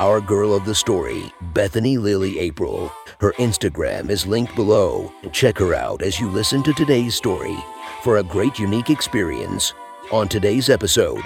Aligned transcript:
Our 0.00 0.20
girl 0.20 0.54
of 0.54 0.64
the 0.64 0.76
story, 0.76 1.32
Bethany 1.54 1.98
Lily 1.98 2.38
April. 2.38 2.92
Her 3.18 3.32
Instagram 3.32 4.10
is 4.10 4.28
linked 4.28 4.54
below. 4.54 5.12
Check 5.32 5.58
her 5.58 5.74
out 5.74 6.02
as 6.02 6.20
you 6.20 6.30
listen 6.30 6.62
to 6.62 6.72
today's 6.72 7.16
story 7.16 7.56
for 8.04 8.18
a 8.18 8.22
great 8.22 8.60
unique 8.60 8.90
experience. 8.90 9.74
On 10.12 10.28
today's 10.28 10.70
episode, 10.70 11.24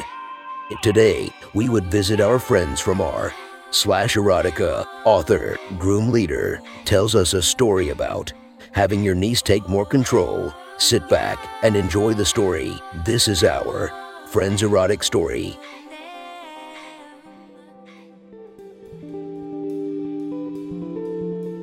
today 0.82 1.28
we 1.52 1.68
would 1.68 1.90
visit 1.90 2.18
our 2.18 2.38
friends 2.38 2.80
from 2.80 3.02
r 3.02 3.34
slash 3.72 4.16
erotica 4.16 4.86
author, 5.04 5.58
groom 5.78 6.10
leader, 6.10 6.62
tells 6.86 7.14
us 7.14 7.34
a 7.34 7.42
story 7.42 7.90
about 7.90 8.32
having 8.72 9.04
your 9.04 9.14
niece 9.14 9.42
take 9.42 9.68
more 9.68 9.84
control. 9.84 10.50
Sit 10.78 11.06
back 11.10 11.38
and 11.62 11.76
enjoy 11.76 12.14
the 12.14 12.24
story. 12.24 12.72
This 13.04 13.28
is 13.28 13.44
our 13.44 13.92
Friends 14.28 14.62
Erotic 14.62 15.02
Story. 15.02 15.58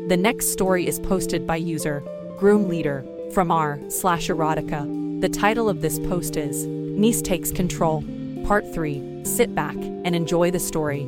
The 0.09 0.17
next 0.17 0.47
story 0.51 0.87
is 0.87 0.99
posted 0.99 1.45
by 1.45 1.57
user 1.57 2.01
Groom 2.39 2.67
Leader 2.67 3.05
from 3.31 3.51
r 3.51 3.79
slash 3.89 4.27
erotica. 4.27 5.21
The 5.21 5.29
title 5.29 5.69
of 5.69 5.81
this 5.81 5.99
post 5.99 6.35
is 6.35 6.65
Niece 6.65 7.21
Takes 7.21 7.51
Control, 7.51 8.03
Part 8.43 8.73
3. 8.73 9.23
Sit 9.23 9.53
back 9.53 9.75
and 9.75 10.15
enjoy 10.15 10.49
the 10.49 10.57
story. 10.57 11.03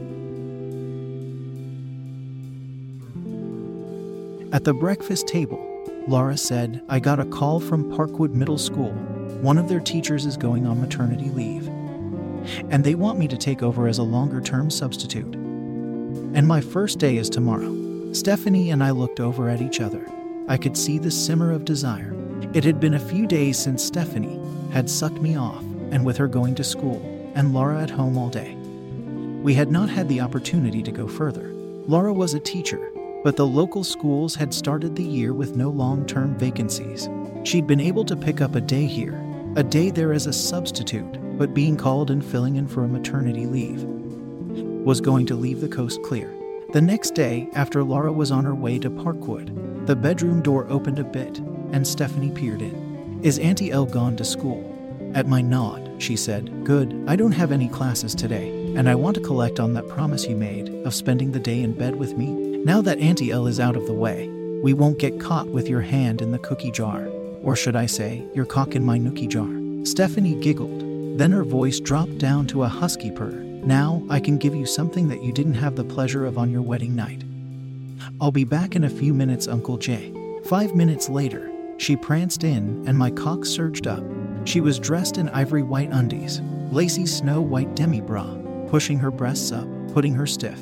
At 4.53 4.66
the 4.66 4.76
breakfast 4.76 5.28
table, 5.28 5.59
Laura 6.08 6.38
said, 6.38 6.83
I 6.88 7.00
got 7.00 7.20
a 7.20 7.26
call 7.26 7.59
from 7.59 7.92
Parkwood 7.92 8.36
Middle 8.36 8.59
School. 8.59 8.92
One 9.42 9.58
of 9.58 9.67
their 9.67 9.80
teachers 9.80 10.28
is 10.28 10.38
going 10.38 10.67
on 10.67 10.80
maternity 10.80 11.31
leave, 11.31 11.67
and 12.70 12.83
they 12.83 12.94
want 12.94 13.17
me 13.17 13.28
to 13.30 13.38
take 13.38 13.64
over 13.64 13.88
as 13.88 13.98
a 13.98 14.04
longer 14.04 14.42
term 14.42 14.70
substitute. 14.70 15.33
And 15.33 16.48
my 16.48 16.61
first 16.61 17.00
day 17.00 17.17
is 17.17 17.31
tomorrow. 17.31 17.81
Stephanie 18.14 18.72
and 18.72 18.84
I 18.84 18.92
looked 18.92 19.22
over 19.22 19.48
at 19.48 19.62
each 19.62 19.80
other. 19.80 20.06
I 20.50 20.58
could 20.58 20.76
see 20.76 20.98
the 20.98 21.09
simmer 21.09 21.52
of 21.52 21.64
desire. 21.64 22.14
It 22.54 22.66
had 22.66 22.78
been 22.78 22.95
a 22.95 23.00
few 23.00 23.26
days 23.26 23.58
since 23.58 23.84
Stephanie 23.84 24.38
had 24.72 24.90
sucked 24.90 25.22
me 25.22 25.38
off, 25.38 25.64
and 25.92 26.06
with 26.06 26.17
her 26.17 26.28
going 26.28 26.54
to 26.56 26.64
school 26.64 27.02
and 27.36 27.54
Laura 27.54 27.82
at 27.82 27.89
home 27.89 28.17
all 28.17 28.30
day, 28.30 28.56
we 29.42 29.54
had 29.54 29.72
not 29.72 29.89
had 29.89 30.09
the 30.09 30.20
opportunity 30.20 30.84
to 30.84 30.92
go 30.92 31.08
further. 31.08 31.48
Laura 31.88 32.12
was 32.12 32.34
a 32.34 32.39
teacher, 32.39 32.92
but 33.23 33.38
the 33.38 33.48
local 33.48 33.84
schools 33.84 34.36
had 34.36 34.54
started 34.54 34.95
the 34.95 35.04
year 35.04 35.34
with 35.34 35.56
no 35.56 35.70
long 35.70 36.06
term 36.06 36.38
vacancies. 36.38 37.08
She'd 37.45 37.66
been 37.66 37.80
able 37.80 38.04
to 38.06 38.17
pick 38.17 38.42
up 38.42 38.56
a 38.56 38.62
day 38.62 38.88
here, 38.88 39.23
a 39.56 39.64
day 39.64 39.89
there 39.89 40.12
as 40.12 40.28
a 40.28 40.34
substitute, 40.34 41.38
but 41.38 41.54
being 41.54 41.78
called 41.78 42.12
and 42.12 42.23
filling 42.23 42.58
in 42.58 42.67
for 42.67 42.84
a 42.84 42.89
maternity 42.89 43.45
leave 43.45 43.84
was 44.84 45.00
going 45.00 45.28
to 45.28 45.36
leave 45.36 45.62
the 45.62 45.70
coast 45.70 46.02
clear. 46.04 46.41
The 46.73 46.81
next 46.81 47.16
day, 47.16 47.50
after 47.52 47.83
Laura 47.83 48.14
was 48.14 48.31
on 48.31 48.45
her 48.45 48.55
way 48.55 48.80
to 48.80 48.89
Parkwood, 48.89 49.86
the 49.88 49.95
bedroom 49.95 50.41
door 50.41 50.66
opened 50.69 51.00
a 51.00 51.03
bit 51.03 51.39
and 51.73 51.86
Stephanie 51.86 52.31
peered 52.31 52.61
in. 52.61 53.19
Is 53.23 53.39
Auntie 53.39 53.72
Elle 53.72 53.88
gone 53.88 54.16
to 54.16 54.23
school? 54.23 54.66
At 55.14 55.27
my 55.27 55.42
nod, 55.42 56.02
she 56.02 56.16
said, 56.16 56.64
Good, 56.64 57.03
I 57.08 57.17
don't 57.17 57.33
have 57.33 57.52
any 57.52 57.67
classes 57.67 58.16
today, 58.16 58.73
and 58.77 58.88
I 58.88 58.95
want 58.95 59.16
to 59.16 59.22
collect 59.22 59.59
on 59.59 59.73
that 59.73 59.89
promise 59.89 60.27
you 60.27 60.38
made 60.38 60.70
of 60.86 60.95
spending 60.95 61.33
the 61.33 61.42
day 61.42 61.61
in 61.61 61.73
bed 61.73 61.98
with 61.98 62.17
me. 62.17 62.27
Now 62.64 62.81
that 62.83 62.99
Auntie 62.99 63.31
Elle 63.31 63.48
is 63.48 63.60
out 63.60 63.76
of 63.76 63.86
the 63.86 63.93
way, 63.93 64.30
we 64.64 64.71
won't 64.71 64.98
get 64.98 65.20
caught 65.20 65.48
with 65.48 65.67
your 65.67 65.81
hand 65.81 66.21
in 66.21 66.31
the 66.31 66.39
cookie 66.39 66.71
jar. 66.71 67.05
Or 67.43 67.58
should 67.58 67.76
I 67.76 67.86
say, 67.86 68.23
your 68.33 68.45
cock 68.45 68.77
in 68.77 68.86
my 68.86 68.98
nookie 68.98 69.27
jar. 69.27 69.86
Stephanie 69.86 70.39
giggled. 70.39 71.20
Then 71.20 71.33
her 71.33 71.43
voice 71.43 71.81
dropped 71.81 72.17
down 72.17 72.48
to 72.48 72.64
a 72.64 72.70
husky 72.70 73.11
purr. 73.11 73.51
Now 73.64 74.02
I 74.10 74.20
can 74.20 74.39
give 74.39 74.55
you 74.55 74.66
something 74.66 75.08
that 75.10 75.23
you 75.23 75.32
didn't 75.32 75.54
have 75.54 75.76
the 75.76 75.83
pleasure 75.83 76.26
of 76.26 76.39
on 76.39 76.49
your 76.49 76.64
wedding 76.64 76.95
night. 76.95 77.23
I'll 78.20 78.32
be 78.32 78.44
back 78.44 78.76
in 78.76 78.86
a 78.86 78.89
few 78.89 79.14
minutes, 79.14 79.48
Uncle 79.48 79.77
Jay. 79.77 80.11
Five 80.45 80.73
minutes 80.73 81.10
later, 81.10 81.52
she 81.77 81.95
pranced 81.95 82.44
in 82.44 82.83
and 82.88 82.98
my 82.98 83.11
cock 83.11 83.45
surged 83.45 83.86
up. 83.86 84.04
She 84.45 84.61
was 84.61 84.80
dressed 84.80 85.20
in 85.20 85.30
ivory 85.30 85.61
white 85.61 85.92
undies, 85.92 86.42
lacy 86.72 87.05
snow 87.05 87.39
white 87.39 87.76
demi 87.76 88.02
bra, 88.02 88.36
pushing 88.67 88.98
her 88.98 89.11
breasts 89.11 89.52
up, 89.52 89.67
putting 89.93 90.16
her 90.16 90.26
stiff. 90.26 90.60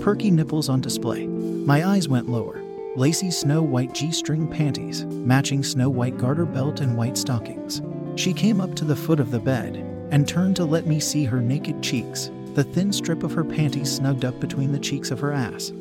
Perky 0.00 0.30
nipples 0.30 0.68
on 0.68 0.80
display. 0.80 1.26
My 1.26 1.84
eyes 1.84 2.08
went 2.08 2.28
lower. 2.28 2.62
Lacy 2.94 3.32
snow 3.32 3.60
white 3.60 3.92
G 3.92 4.12
string 4.12 4.46
panties, 4.46 5.04
matching 5.04 5.64
snow 5.64 5.90
white 5.90 6.16
garter 6.16 6.46
belt 6.46 6.80
and 6.80 6.96
white 6.96 7.18
stockings. 7.18 7.82
She 8.14 8.32
came 8.32 8.60
up 8.60 8.76
to 8.76 8.84
the 8.84 8.96
foot 8.96 9.18
of 9.18 9.32
the 9.32 9.40
bed 9.40 9.84
and 10.10 10.26
turned 10.26 10.56
to 10.56 10.64
let 10.64 10.86
me 10.86 11.00
see 11.00 11.24
her 11.24 11.40
naked 11.40 11.82
cheeks, 11.82 12.30
the 12.54 12.64
thin 12.64 12.92
strip 12.92 13.22
of 13.22 13.32
her 13.32 13.44
panties 13.44 13.90
snugged 13.90 14.24
up 14.24 14.38
between 14.40 14.72
the 14.72 14.78
cheeks 14.78 15.10
of 15.10 15.20
her 15.20 15.32
ass. 15.32 15.72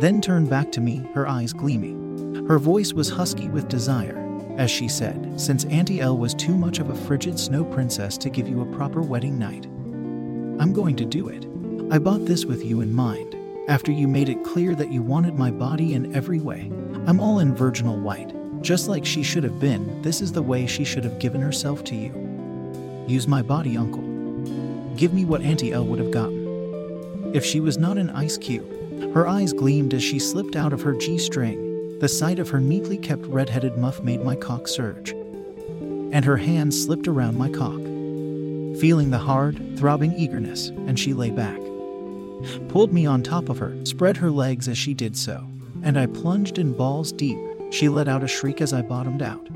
Then 0.00 0.20
turned 0.20 0.50
back 0.50 0.72
to 0.72 0.80
me, 0.80 1.08
her 1.14 1.28
eyes 1.28 1.52
gleaming. 1.52 2.46
Her 2.46 2.58
voice 2.58 2.92
was 2.92 3.08
husky 3.08 3.48
with 3.48 3.68
desire, 3.68 4.16
as 4.56 4.70
she 4.70 4.88
said, 4.88 5.40
Since 5.40 5.64
Auntie 5.66 6.00
Elle 6.00 6.18
was 6.18 6.34
too 6.34 6.56
much 6.56 6.78
of 6.78 6.90
a 6.90 6.94
frigid 7.06 7.38
snow 7.38 7.64
princess 7.64 8.18
to 8.18 8.30
give 8.30 8.48
you 8.48 8.60
a 8.60 8.76
proper 8.76 9.00
wedding 9.00 9.38
night, 9.38 9.66
I'm 10.60 10.72
going 10.72 10.96
to 10.96 11.04
do 11.04 11.28
it. 11.28 11.46
I 11.92 11.98
bought 11.98 12.26
this 12.26 12.44
with 12.44 12.64
you 12.64 12.82
in 12.82 12.92
mind. 12.92 13.34
After 13.68 13.92
you 13.92 14.06
made 14.06 14.28
it 14.28 14.44
clear 14.44 14.74
that 14.74 14.92
you 14.92 15.02
wanted 15.02 15.34
my 15.34 15.50
body 15.50 15.94
in 15.94 16.14
every 16.14 16.40
way, 16.40 16.70
I'm 17.06 17.20
all 17.20 17.38
in 17.38 17.54
virginal 17.54 17.98
white. 17.98 18.34
Just 18.62 18.88
like 18.88 19.06
she 19.06 19.22
should 19.22 19.44
have 19.44 19.58
been, 19.58 20.02
this 20.02 20.20
is 20.20 20.32
the 20.32 20.42
way 20.42 20.66
she 20.66 20.84
should 20.84 21.04
have 21.04 21.18
given 21.18 21.40
herself 21.40 21.82
to 21.84 21.96
you. 21.96 22.19
Use 23.10 23.26
my 23.26 23.42
body, 23.42 23.76
uncle. 23.76 24.04
Give 24.94 25.12
me 25.12 25.24
what 25.24 25.42
Auntie 25.42 25.72
Elle 25.72 25.84
would 25.86 25.98
have 25.98 26.12
gotten. 26.12 27.32
If 27.34 27.44
she 27.44 27.58
was 27.58 27.76
not 27.76 27.98
an 27.98 28.08
ice 28.10 28.38
cube, 28.38 29.12
her 29.14 29.26
eyes 29.26 29.52
gleamed 29.52 29.94
as 29.94 30.02
she 30.02 30.20
slipped 30.20 30.54
out 30.54 30.72
of 30.72 30.82
her 30.82 30.94
G 30.94 31.18
string. 31.18 31.98
The 31.98 32.06
sight 32.06 32.38
of 32.38 32.50
her 32.50 32.60
neatly 32.60 32.96
kept 32.96 33.26
red 33.26 33.50
headed 33.50 33.76
muff 33.76 34.00
made 34.00 34.22
my 34.22 34.36
cock 34.36 34.68
surge. 34.68 35.10
And 35.10 36.24
her 36.24 36.36
hand 36.36 36.72
slipped 36.72 37.08
around 37.08 37.36
my 37.36 37.48
cock, 37.48 37.80
feeling 38.80 39.10
the 39.10 39.18
hard, 39.18 39.76
throbbing 39.76 40.12
eagerness, 40.12 40.68
and 40.68 40.96
she 40.96 41.12
lay 41.12 41.30
back. 41.30 41.60
Pulled 42.68 42.92
me 42.92 43.06
on 43.06 43.24
top 43.24 43.48
of 43.48 43.58
her, 43.58 43.76
spread 43.84 44.18
her 44.18 44.30
legs 44.30 44.68
as 44.68 44.78
she 44.78 44.94
did 44.94 45.16
so, 45.16 45.48
and 45.82 45.98
I 45.98 46.06
plunged 46.06 46.58
in 46.58 46.74
balls 46.74 47.10
deep. 47.10 47.38
She 47.72 47.88
let 47.88 48.06
out 48.06 48.22
a 48.22 48.28
shriek 48.28 48.60
as 48.60 48.72
I 48.72 48.82
bottomed 48.82 49.20
out. 49.20 49.48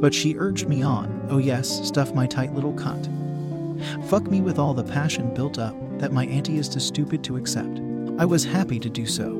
But 0.00 0.14
she 0.14 0.36
urged 0.36 0.68
me 0.68 0.82
on, 0.82 1.26
oh 1.30 1.38
yes, 1.38 1.86
stuff 1.86 2.14
my 2.14 2.26
tight 2.26 2.54
little 2.54 2.74
cunt. 2.74 3.08
Fuck 4.08 4.30
me 4.30 4.40
with 4.40 4.58
all 4.58 4.74
the 4.74 4.84
passion 4.84 5.34
built 5.34 5.58
up 5.58 5.74
that 5.98 6.12
my 6.12 6.26
auntie 6.26 6.58
is 6.58 6.68
too 6.68 6.80
stupid 6.80 7.24
to 7.24 7.36
accept. 7.36 7.80
I 8.18 8.24
was 8.24 8.44
happy 8.44 8.78
to 8.80 8.88
do 8.88 9.06
so, 9.06 9.30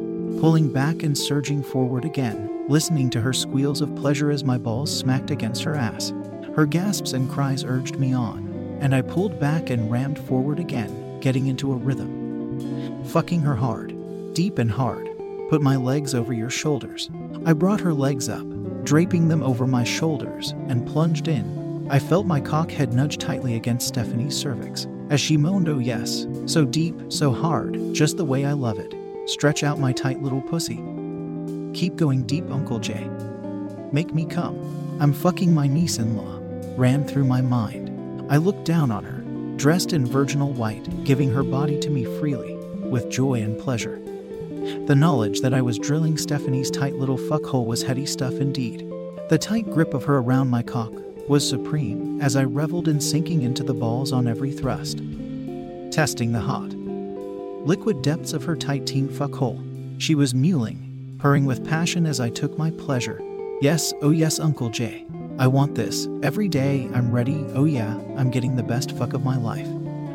pulling 0.41 0.73
back 0.73 1.03
and 1.03 1.17
surging 1.17 1.63
forward 1.63 2.05
again, 2.05 2.67
listening 2.69 3.11
to 3.11 3.21
her 3.21 3.33
squeals 3.33 3.81
of 3.81 3.95
pleasure 3.95 4.31
as 4.31 4.45
my 4.45 4.59
balls 4.59 4.97
smacked 4.97 5.31
against 5.31 5.63
her 5.65 5.75
ass. 5.75 6.13
Her 6.57 6.67
gasps 6.67 7.13
and 7.13 7.31
cries 7.31 7.65
urged 7.65 7.97
me 7.97 8.13
on, 8.13 8.79
and 8.81 8.95
I 8.95 9.03
pulled 9.03 9.39
back 9.39 9.71
and 9.71 9.91
rammed 9.91 10.19
forward 10.19 10.59
again, 10.59 11.21
getting 11.21 11.47
into 11.47 11.73
a 11.73 11.77
rhythm. 11.77 13.05
Fucking 13.07 13.41
her 13.41 13.55
hard, 13.55 13.95
deep 14.35 14.59
and 14.59 14.71
hard, 14.71 15.09
put 15.51 15.63
my 15.63 15.77
legs 15.77 16.15
over 16.15 16.33
your 16.33 16.51
shoulders. 16.51 17.11
I 17.45 17.53
brought 17.53 17.81
her 17.81 17.95
legs 17.95 18.29
up, 18.29 18.47
draping 18.85 19.29
them 19.29 19.43
over 19.43 19.67
my 19.67 19.85
shoulders, 19.85 20.51
and 20.69 20.87
plunged 20.87 21.29
in. 21.29 21.87
I 21.91 21.99
felt 21.99 22.27
my 22.27 22.41
cock 22.41 22.71
head 22.71 22.93
nudge 22.93 23.19
tightly 23.19 23.57
against 23.57 23.89
Stephanie's 23.89 24.37
cervix 24.37 24.87
as 25.11 25.21
she 25.21 25.37
moaned, 25.37 25.69
Oh, 25.69 25.79
yes, 25.79 26.27
so 26.47 26.65
deep, 26.65 26.95
so 27.09 27.33
hard, 27.33 27.79
just 27.93 28.17
the 28.17 28.25
way 28.25 28.45
I 28.45 28.53
love 28.53 28.79
it. 28.79 28.95
Stretch 29.27 29.63
out 29.63 29.79
my 29.79 29.93
tight 29.93 30.23
little 30.23 30.41
pussy. 30.41 30.83
Keep 31.75 31.97
going 31.97 32.23
deep, 32.25 32.51
Uncle 32.51 32.79
Jay. 32.79 33.09
Make 33.93 34.15
me 34.15 34.25
come. 34.25 34.99
I'm 35.01 35.13
fucking 35.13 35.53
my 35.53 35.67
niece 35.67 35.99
in 35.99 36.17
law. 36.17 36.39
Ran 36.77 37.07
through 37.07 37.25
my 37.25 37.41
mind. 37.41 37.91
I 38.31 38.39
looked 38.39 38.65
down 38.65 38.91
on 38.91 39.05
her, 39.05 39.57
dressed 39.57 39.93
in 39.93 40.07
virginal 40.07 40.53
white, 40.53 41.05
giving 41.05 41.31
her 41.31 41.43
body 41.43 41.79
to 41.81 41.91
me 41.91 42.05
freely, 42.19 42.57
with 42.89 43.11
joy 43.11 43.43
and 43.43 43.59
pleasure. 43.59 44.01
The 44.87 44.95
knowledge 44.95 45.41
that 45.41 45.55
I 45.55 45.63
was 45.63 45.79
drilling 45.79 46.19
Stephanie's 46.19 46.71
tight 46.71 46.95
little 46.95 47.19
fuckhole 47.19 47.67
was 47.67 47.83
heady 47.83 48.07
stuff 48.07 48.35
indeed. 48.35 48.89
The 49.29 49.39
tight 49.39 49.71
grip 49.71 49.95
of 49.95 50.05
her 50.05 50.19
around 50.19 50.49
my 50.49 50.63
cock 50.63 50.93
was 51.29 51.49
supreme 51.49 52.21
as 52.21 52.37
I 52.37 52.45
reveled 52.45 52.89
in 52.89 53.01
sinking 53.01 53.43
into 53.43 53.63
the 53.63 53.75
balls 53.75 54.13
on 54.13 54.27
every 54.27 54.53
thrust. 54.53 54.99
Testing 55.91 56.33
the 56.33 56.41
hot, 56.41 56.71
liquid 57.67 58.03
depths 58.03 58.33
of 58.33 58.45
her 58.45 58.57
tight 58.57 58.87
teen 58.87 59.09
fuckhole, 59.09 59.63
she 59.99 60.15
was 60.15 60.35
mewling, 60.35 61.19
purring 61.19 61.47
with 61.47 61.67
passion 61.67 62.05
as 62.07 62.21
I 62.21 62.31
took 62.31 62.59
my 62.59 62.71
pleasure, 62.73 63.21
Yes, 63.61 63.95
oh 64.03 64.11
yes, 64.11 64.41
Uncle 64.41 64.69
Jay. 64.69 65.07
I 65.39 65.47
want 65.47 65.75
this. 65.75 66.09
Every 66.23 66.49
day, 66.49 66.89
I'm 66.93 67.11
ready. 67.11 67.47
Oh 67.55 67.65
yeah, 67.65 67.99
I'm 68.17 68.31
getting 68.31 68.57
the 68.57 68.63
best 68.63 68.93
fuck 68.93 69.15
of 69.15 69.25
my 69.25 69.39
life. 69.39 69.69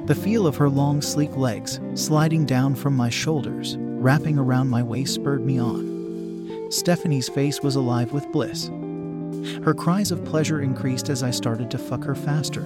The 0.05 0.13
feel 0.13 0.45
of 0.45 0.55
her 0.57 0.69
long, 0.69 1.01
sleek 1.01 1.35
legs 1.35 1.79
sliding 1.95 2.45
down 2.45 2.75
from 2.75 2.95
my 2.95 3.09
shoulders, 3.09 3.77
wrapping 3.99 4.39
around 4.39 4.69
my 4.69 4.81
waist, 4.81 5.15
spurred 5.15 5.45
me 5.45 5.59
on. 5.59 6.67
Stephanie's 6.71 7.29
face 7.29 7.61
was 7.61 7.75
alive 7.75 8.13
with 8.13 8.31
bliss. 8.31 8.69
Her 9.63 9.73
cries 9.73 10.11
of 10.11 10.23
pleasure 10.23 10.61
increased 10.61 11.09
as 11.09 11.23
I 11.23 11.31
started 11.31 11.69
to 11.71 11.77
fuck 11.77 12.03
her 12.03 12.15
faster. 12.15 12.61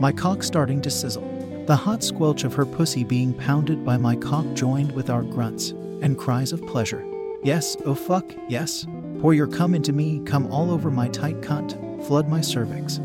My 0.00 0.12
cock 0.12 0.42
starting 0.42 0.80
to 0.82 0.90
sizzle. 0.90 1.28
The 1.66 1.76
hot 1.76 2.02
squelch 2.02 2.42
of 2.42 2.54
her 2.54 2.66
pussy 2.66 3.04
being 3.04 3.32
pounded 3.34 3.84
by 3.84 3.96
my 3.96 4.16
cock 4.16 4.44
joined 4.54 4.92
with 4.92 5.10
our 5.10 5.22
grunts 5.22 5.70
and 6.02 6.18
cries 6.18 6.52
of 6.52 6.66
pleasure. 6.66 7.06
Yes, 7.44 7.76
oh 7.84 7.94
fuck, 7.94 8.32
yes. 8.48 8.86
Pour 9.20 9.34
your 9.34 9.46
cum 9.46 9.74
into 9.74 9.92
me, 9.92 10.20
come 10.24 10.50
all 10.50 10.72
over 10.72 10.90
my 10.90 11.08
tight 11.08 11.40
cunt, 11.40 12.04
flood 12.06 12.28
my 12.28 12.40
cervix. 12.40 13.00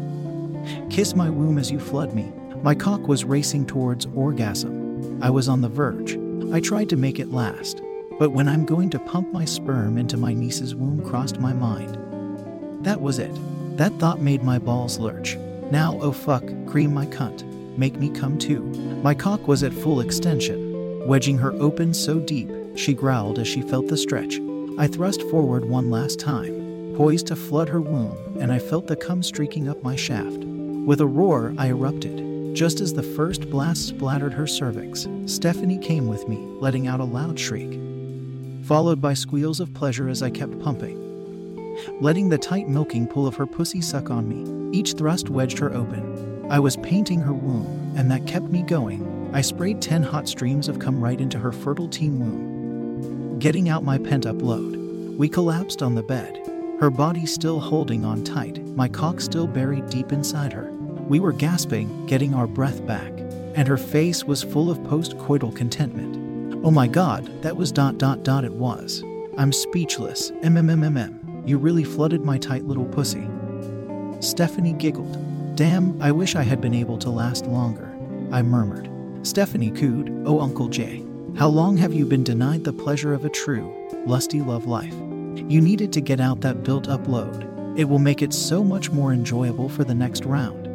Kiss 0.90 1.16
my 1.16 1.30
womb 1.30 1.60
as 1.60 1.72
you 1.72 1.80
flood 1.80 2.14
me. 2.14 2.32
My 2.64 2.74
cock 2.74 3.08
was 3.08 3.24
racing 3.24 3.68
towards 3.68 4.08
orgasm. 4.16 5.22
I 5.22 5.30
was 5.30 5.48
on 5.48 5.62
the 5.62 5.70
verge. 5.70 6.18
I 6.54 6.62
tried 6.62 6.88
to 6.90 6.96
make 6.96 7.20
it 7.20 7.32
last, 7.32 7.82
but 8.18 8.30
when 8.30 8.48
I'm 8.48 8.66
going 8.66 8.90
to 8.92 9.00
pump 9.00 9.34
my 9.34 9.44
sperm 9.44 9.98
into 9.98 10.16
my 10.16 10.34
niece's 10.34 10.74
womb 10.74 11.04
crossed 11.04 11.42
my 11.42 11.52
mind. 11.52 11.98
That 12.86 13.02
was 13.02 13.20
it. 13.20 13.38
That 13.76 13.92
thought 14.00 14.22
made 14.22 14.44
my 14.44 14.58
balls 14.58 14.98
lurch. 14.98 15.36
Now, 15.72 16.00
oh 16.02 16.14
fuck, 16.14 16.46
cream 16.66 16.94
my 16.94 17.06
cunt. 17.08 17.44
Make 17.78 17.98
me 17.98 18.10
come 18.10 18.38
too. 18.38 18.62
My 19.04 19.14
cock 19.14 19.46
was 19.46 19.62
at 19.62 19.74
full 19.74 20.00
extension, 20.00 21.06
wedging 21.06 21.38
her 21.38 21.52
open 21.54 21.94
so 21.94 22.18
deep, 22.18 22.50
she 22.76 22.94
growled 22.94 23.40
as 23.40 23.48
she 23.48 23.62
felt 23.62 23.90
the 23.90 23.98
stretch. 23.98 24.40
I 24.80 24.88
thrust 24.88 25.24
forward 25.24 25.66
one 25.66 25.92
last 25.92 26.18
time, 26.18 26.94
poised 26.96 27.28
to 27.28 27.36
flood 27.36 27.68
her 27.70 27.82
womb, 27.82 28.18
and 28.40 28.54
I 28.54 28.60
felt 28.60 28.88
the 28.88 28.96
cum 28.96 29.22
streaking 29.22 29.68
up 29.68 29.84
my 29.84 29.98
shaft. 29.98 30.46
With 30.46 31.02
a 31.02 31.08
roar, 31.08 31.54
I 31.58 31.68
erupted. 31.68 32.27
Just 32.58 32.82
as 32.82 32.92
the 32.92 33.04
first 33.04 33.52
blast 33.52 33.88
splattered 33.88 34.34
her 34.34 34.48
cervix, 34.48 35.08
Stephanie 35.28 35.78
came 35.78 36.08
with 36.08 36.28
me, 36.28 36.38
letting 36.60 36.88
out 36.88 37.00
a 37.00 37.04
loud 37.04 37.40
shriek, 37.40 37.80
followed 38.66 39.00
by 39.00 39.14
squeals 39.14 39.60
of 39.60 39.76
pleasure 39.76 40.10
as 40.10 40.24
I 40.24 40.32
kept 40.32 40.60
pumping 40.60 41.08
letting 42.02 42.30
the 42.30 42.38
tight 42.38 42.68
milking 42.68 43.08
pull 43.08 43.28
of 43.28 43.36
her 43.36 43.46
pussy 43.46 43.82
suck 43.82 44.10
on 44.10 44.28
me. 44.28 44.78
Each 44.78 44.94
thrust 44.94 45.30
wedged 45.30 45.60
her 45.60 45.74
open. 45.74 46.46
I 46.50 46.60
was 46.60 46.78
painting 46.78 47.20
her 47.20 47.34
womb, 47.34 47.94
and 47.96 48.10
that 48.10 48.26
kept 48.28 48.46
me 48.46 48.64
going. 48.64 49.30
I 49.34 49.42
sprayed 49.42 49.82
10 49.82 50.04
hot 50.04 50.28
streams 50.28 50.68
of 50.68 50.80
cum 50.80 51.02
right 51.02 51.20
into 51.20 51.38
her 51.38 51.52
fertile 51.52 51.88
teen 51.88 52.20
womb, 52.20 53.40
getting 53.40 53.70
out 53.70 53.84
my 53.84 53.98
pent 53.98 54.26
up 54.26 54.42
load. 54.42 54.76
We 55.18 55.30
collapsed 55.30 55.82
on 55.82 55.96
the 55.96 56.04
bed, 56.04 56.42
her 56.80 56.90
body 56.90 57.26
still 57.26 57.60
holding 57.60 58.06
on 58.06 58.24
tight, 58.24 58.66
my 58.76 58.88
cock 58.88 59.20
still 59.20 59.48
buried 59.48 59.90
deep 59.90 60.12
inside 60.12 60.54
her. 60.54 60.77
We 61.08 61.22
were 61.22 61.32
gasping, 61.32 62.06
getting 62.06 62.34
our 62.34 62.48
breath 62.48 62.86
back, 62.86 63.12
and 63.56 63.66
her 63.66 63.78
face 63.78 64.26
was 64.26 64.44
full 64.44 64.70
of 64.70 64.84
post 64.84 65.18
coital 65.18 65.56
contentment. 65.56 66.62
Oh 66.66 66.72
my 66.72 66.86
god, 66.86 67.42
that 67.44 67.56
was 67.56 67.72
dot 67.72 67.98
dot 67.98 68.24
dot 68.24 68.44
it 68.44 68.52
was. 68.52 69.04
I'm 69.38 69.54
speechless. 69.54 70.32
MMMMM. 70.44 71.48
You 71.48 71.58
really 71.58 71.86
flooded 71.86 72.26
my 72.26 72.38
tight 72.38 72.66
little 72.66 72.86
pussy. 72.86 73.26
Stephanie 74.20 74.74
giggled. 74.74 75.56
Damn, 75.56 76.00
I 76.02 76.12
wish 76.12 76.36
I 76.36 76.44
had 76.44 76.60
been 76.60 76.74
able 76.74 76.98
to 76.98 77.10
last 77.10 77.46
longer, 77.46 77.90
I 78.34 78.42
murmured. 78.42 78.90
Stephanie 79.26 79.72
cooed, 79.72 80.24
Oh, 80.26 80.42
Uncle 80.42 80.68
Jay, 80.68 81.06
how 81.38 81.48
long 81.48 81.78
have 81.78 81.94
you 81.94 82.06
been 82.06 82.24
denied 82.24 82.66
the 82.66 82.74
pleasure 82.74 83.14
of 83.14 83.24
a 83.24 83.30
true, 83.30 83.74
lusty 84.06 84.42
love 84.42 84.66
life? 84.66 84.94
You 84.94 85.62
needed 85.62 85.94
to 85.94 86.02
get 86.02 86.20
out 86.20 86.42
that 86.42 86.64
built 86.64 86.90
up 86.90 87.08
load. 87.08 87.48
It 87.80 87.86
will 87.86 88.00
make 88.00 88.22
it 88.22 88.34
so 88.34 88.62
much 88.62 88.92
more 88.92 89.14
enjoyable 89.14 89.70
for 89.70 89.86
the 89.86 89.96
next 89.96 90.26
round. 90.26 90.67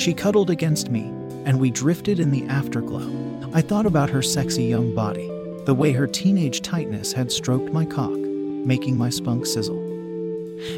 She 0.00 0.14
cuddled 0.14 0.48
against 0.48 0.88
me, 0.88 1.02
and 1.44 1.60
we 1.60 1.70
drifted 1.70 2.20
in 2.20 2.30
the 2.30 2.46
afterglow. 2.46 3.06
I 3.52 3.60
thought 3.60 3.84
about 3.84 4.08
her 4.08 4.22
sexy 4.22 4.64
young 4.64 4.94
body, 4.94 5.30
the 5.66 5.74
way 5.74 5.92
her 5.92 6.06
teenage 6.06 6.62
tightness 6.62 7.12
had 7.12 7.30
stroked 7.30 7.70
my 7.70 7.84
cock, 7.84 8.10
making 8.10 8.96
my 8.96 9.10
spunk 9.10 9.44
sizzle 9.44 9.90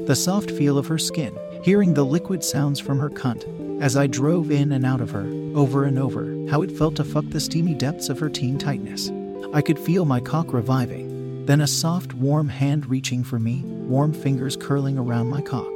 the 0.06 0.16
soft 0.16 0.50
feel 0.50 0.78
of 0.78 0.86
her 0.86 0.98
skin, 0.98 1.36
hearing 1.62 1.94
the 1.94 2.04
liquid 2.04 2.42
sounds 2.44 2.78
from 2.80 2.98
her 2.98 3.10
cunt 3.10 3.44
as 3.80 3.96
I 3.96 4.06
drove 4.06 4.50
in 4.50 4.72
and 4.72 4.86
out 4.86 5.00
of 5.00 5.10
her, 5.10 5.26
over 5.54 5.84
and 5.84 5.98
over, 5.98 6.24
how 6.48 6.62
it 6.62 6.70
felt 6.70 6.96
to 6.96 7.04
fuck 7.04 7.24
the 7.28 7.40
steamy 7.40 7.74
depths 7.74 8.08
of 8.08 8.18
her 8.20 8.30
teen 8.30 8.58
tightness. 8.58 9.10
I 9.52 9.60
could 9.60 9.78
feel 9.78 10.04
my 10.04 10.20
cock 10.20 10.52
reviving, 10.52 11.46
then 11.46 11.60
a 11.60 11.66
soft, 11.66 12.14
warm 12.14 12.48
hand 12.48 12.86
reaching 12.86 13.24
for 13.24 13.38
me, 13.38 13.62
warm 13.64 14.12
fingers 14.12 14.56
curling 14.56 14.98
around 14.98 15.28
my 15.28 15.42
cock. 15.42 15.71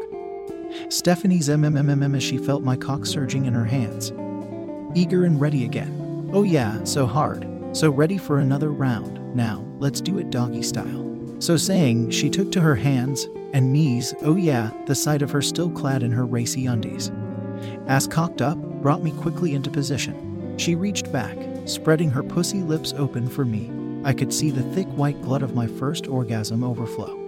Stephanie's 0.89 1.49
mmmmm 1.49 2.17
as 2.17 2.23
she 2.23 2.39
felt 2.39 2.63
my 2.63 2.77
cock 2.77 3.07
surging 3.07 3.47
in 3.47 3.55
her 3.55 3.65
hands. 3.65 4.13
Eager 4.95 5.25
and 5.25 5.41
ready 5.41 5.65
again. 5.65 6.31
Oh, 6.33 6.43
yeah, 6.43 6.83
so 6.85 7.07
hard, 7.07 7.47
so 7.73 7.91
ready 7.91 8.19
for 8.19 8.39
another 8.39 8.71
round. 8.71 9.21
Now, 9.35 9.65
let's 9.79 10.01
do 10.01 10.19
it 10.19 10.31
doggy 10.31 10.63
style. 10.63 11.07
So 11.39 11.57
saying, 11.57 12.11
she 12.11 12.31
took 12.31 12.51
to 12.53 12.61
her 12.61 12.75
hands 12.75 13.29
and 13.53 13.73
knees, 13.73 14.15
oh 14.23 14.37
yeah, 14.37 14.71
the 14.87 14.95
sight 14.95 15.23
of 15.23 15.31
her 15.31 15.43
still 15.43 15.71
clad 15.71 16.03
in 16.03 16.13
her 16.13 16.25
racy 16.25 16.67
undies. 16.67 17.11
Ass 17.87 18.07
cocked 18.07 18.43
up, 18.43 18.59
brought 18.83 19.03
me 19.03 19.13
quickly 19.13 19.55
into 19.55 19.71
position. 19.71 20.57
She 20.59 20.75
reached 20.75 21.13
back, 21.13 21.37
spreading 21.67 22.11
her 22.11 22.23
pussy 22.23 22.63
lips 22.63 22.95
open 22.97 23.29
for 23.29 23.45
me. 23.45 23.71
I 24.05 24.13
could 24.13 24.33
see 24.33 24.51
the 24.51 24.63
thick 24.75 24.87
white 24.89 25.21
glut 25.23 25.43
of 25.43 25.55
my 25.55 25.67
first 25.67 26.07
orgasm 26.07 26.63
overflow, 26.63 27.19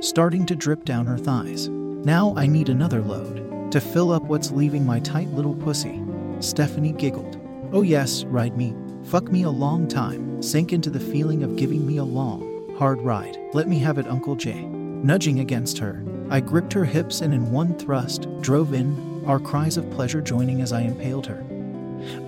starting 0.00 0.44
to 0.46 0.56
drip 0.56 0.84
down 0.84 1.06
her 1.06 1.18
thighs. 1.18 1.68
Now 2.04 2.34
I 2.36 2.46
need 2.46 2.68
another 2.68 3.00
load 3.00 3.72
to 3.72 3.80
fill 3.80 4.12
up 4.12 4.24
what's 4.24 4.50
leaving 4.50 4.84
my 4.84 5.00
tight 5.00 5.28
little 5.30 5.54
pussy. 5.54 6.02
Stephanie 6.40 6.92
giggled. 6.92 7.40
Oh, 7.72 7.80
yes, 7.80 8.24
ride 8.24 8.58
me. 8.58 8.74
Fuck 9.04 9.32
me 9.32 9.44
a 9.44 9.50
long 9.50 9.88
time. 9.88 10.42
Sink 10.42 10.74
into 10.74 10.90
the 10.90 11.00
feeling 11.00 11.42
of 11.42 11.56
giving 11.56 11.86
me 11.86 11.96
a 11.96 12.04
long, 12.04 12.76
hard 12.78 13.00
ride. 13.00 13.38
Let 13.54 13.68
me 13.68 13.78
have 13.78 13.96
it, 13.96 14.06
Uncle 14.06 14.36
Jay. 14.36 14.64
Nudging 14.64 15.40
against 15.40 15.78
her, 15.78 16.04
I 16.28 16.40
gripped 16.40 16.74
her 16.74 16.84
hips 16.84 17.22
and 17.22 17.32
in 17.32 17.50
one 17.50 17.78
thrust 17.78 18.28
drove 18.42 18.74
in, 18.74 19.24
our 19.24 19.40
cries 19.40 19.78
of 19.78 19.90
pleasure 19.90 20.20
joining 20.20 20.60
as 20.60 20.74
I 20.74 20.82
impaled 20.82 21.26
her. 21.26 21.42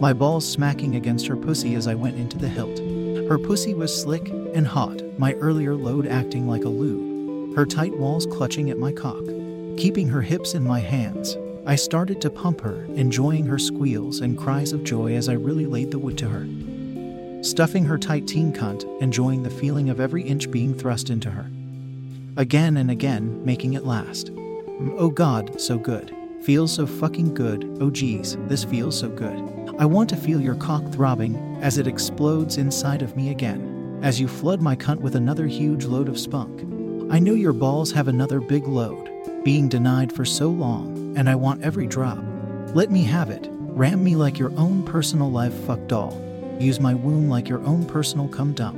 My 0.00 0.14
balls 0.14 0.50
smacking 0.50 0.96
against 0.96 1.26
her 1.26 1.36
pussy 1.36 1.74
as 1.74 1.86
I 1.86 1.94
went 1.94 2.16
into 2.16 2.38
the 2.38 2.48
hilt. 2.48 2.78
Her 3.28 3.38
pussy 3.38 3.74
was 3.74 3.94
slick 3.94 4.30
and 4.30 4.66
hot, 4.66 5.02
my 5.18 5.34
earlier 5.34 5.74
load 5.74 6.06
acting 6.06 6.48
like 6.48 6.64
a 6.64 6.70
lube, 6.70 7.54
her 7.54 7.66
tight 7.66 7.94
walls 7.94 8.24
clutching 8.24 8.70
at 8.70 8.78
my 8.78 8.90
cock. 8.90 9.22
Keeping 9.76 10.08
her 10.08 10.22
hips 10.22 10.54
in 10.54 10.64
my 10.64 10.80
hands, 10.80 11.36
I 11.66 11.76
started 11.76 12.20
to 12.22 12.30
pump 12.30 12.60
her, 12.60 12.84
enjoying 12.94 13.46
her 13.46 13.58
squeals 13.58 14.20
and 14.20 14.38
cries 14.38 14.72
of 14.72 14.84
joy 14.84 15.14
as 15.14 15.28
I 15.28 15.34
really 15.34 15.66
laid 15.66 15.90
the 15.90 15.98
wood 15.98 16.16
to 16.18 16.28
her. 16.28 17.42
Stuffing 17.42 17.84
her 17.84 17.98
tight 17.98 18.26
teen 18.26 18.52
cunt, 18.52 18.84
enjoying 19.00 19.42
the 19.42 19.50
feeling 19.50 19.90
of 19.90 20.00
every 20.00 20.22
inch 20.22 20.50
being 20.50 20.74
thrust 20.74 21.10
into 21.10 21.30
her 21.30 21.50
again 22.36 22.76
and 22.76 22.90
again, 22.90 23.44
making 23.44 23.74
it 23.74 23.84
last. 23.84 24.30
Oh 24.98 25.08
God, 25.08 25.60
so 25.60 25.78
good. 25.78 26.14
Feels 26.42 26.72
so 26.72 26.86
fucking 26.86 27.34
good. 27.34 27.78
Oh 27.80 27.90
geez, 27.90 28.36
this 28.46 28.64
feels 28.64 28.98
so 28.98 29.08
good. 29.08 29.74
I 29.78 29.86
want 29.86 30.08
to 30.10 30.16
feel 30.16 30.40
your 30.40 30.54
cock 30.54 30.86
throbbing 30.92 31.36
as 31.62 31.78
it 31.78 31.86
explodes 31.86 32.58
inside 32.58 33.02
of 33.02 33.16
me 33.16 33.30
again, 33.30 34.00
as 34.02 34.20
you 34.20 34.28
flood 34.28 34.60
my 34.60 34.76
cunt 34.76 35.00
with 35.00 35.16
another 35.16 35.46
huge 35.46 35.86
load 35.86 36.08
of 36.08 36.18
spunk. 36.18 36.60
I 37.10 37.18
know 37.18 37.34
your 37.34 37.52
balls 37.52 37.90
have 37.92 38.08
another 38.08 38.40
big 38.40 38.66
load, 38.66 39.08
being 39.46 39.68
denied 39.68 40.12
for 40.12 40.24
so 40.24 40.48
long, 40.48 41.14
and 41.16 41.30
I 41.30 41.36
want 41.36 41.62
every 41.62 41.86
drop. 41.86 42.18
Let 42.74 42.90
me 42.90 43.04
have 43.04 43.30
it. 43.30 43.46
Ram 43.48 44.02
me 44.02 44.16
like 44.16 44.40
your 44.40 44.50
own 44.56 44.82
personal 44.82 45.30
live 45.30 45.54
fuck 45.54 45.86
doll. 45.86 46.20
Use 46.58 46.80
my 46.80 46.94
womb 46.94 47.28
like 47.28 47.48
your 47.48 47.60
own 47.60 47.84
personal 47.86 48.26
cum 48.26 48.54
dump. 48.54 48.76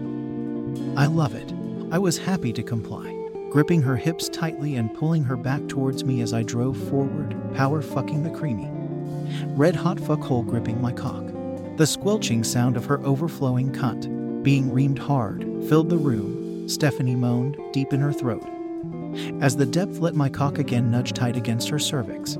I 0.94 1.06
love 1.06 1.34
it. 1.34 1.54
I 1.90 1.96
was 1.96 2.18
happy 2.18 2.52
to 2.52 2.62
comply 2.62 3.14
gripping 3.50 3.80
her 3.80 3.96
hips 3.96 4.28
tightly 4.28 4.76
and 4.76 4.92
pulling 4.92 5.24
her 5.24 5.38
back 5.38 5.66
towards 5.68 6.04
me 6.04 6.20
as 6.20 6.34
I 6.34 6.42
drove 6.42 6.76
forward, 6.90 7.34
power 7.54 7.80
fucking 7.80 8.22
the 8.22 8.38
creamy. 8.38 8.68
Red 9.56 9.74
hot 9.74 9.98
fuck 9.98 10.20
hole 10.20 10.42
gripping 10.42 10.82
my 10.82 10.92
cock. 10.92 11.24
The 11.78 11.86
squelching 11.86 12.44
sound 12.44 12.76
of 12.76 12.84
her 12.84 13.02
overflowing 13.06 13.72
cunt, 13.72 14.42
being 14.42 14.70
reamed 14.70 14.98
hard, 14.98 15.44
filled 15.66 15.88
the 15.88 15.96
room. 15.96 16.68
Stephanie 16.68 17.16
moaned, 17.16 17.56
deep 17.72 17.94
in 17.94 18.00
her 18.00 18.12
throat. 18.12 18.46
As 19.40 19.56
the 19.56 19.66
depth 19.66 19.98
let 19.98 20.14
my 20.14 20.28
cock 20.28 20.58
again 20.58 20.90
nudge 20.90 21.12
tight 21.12 21.36
against 21.36 21.68
her 21.68 21.78
cervix. 21.78 22.38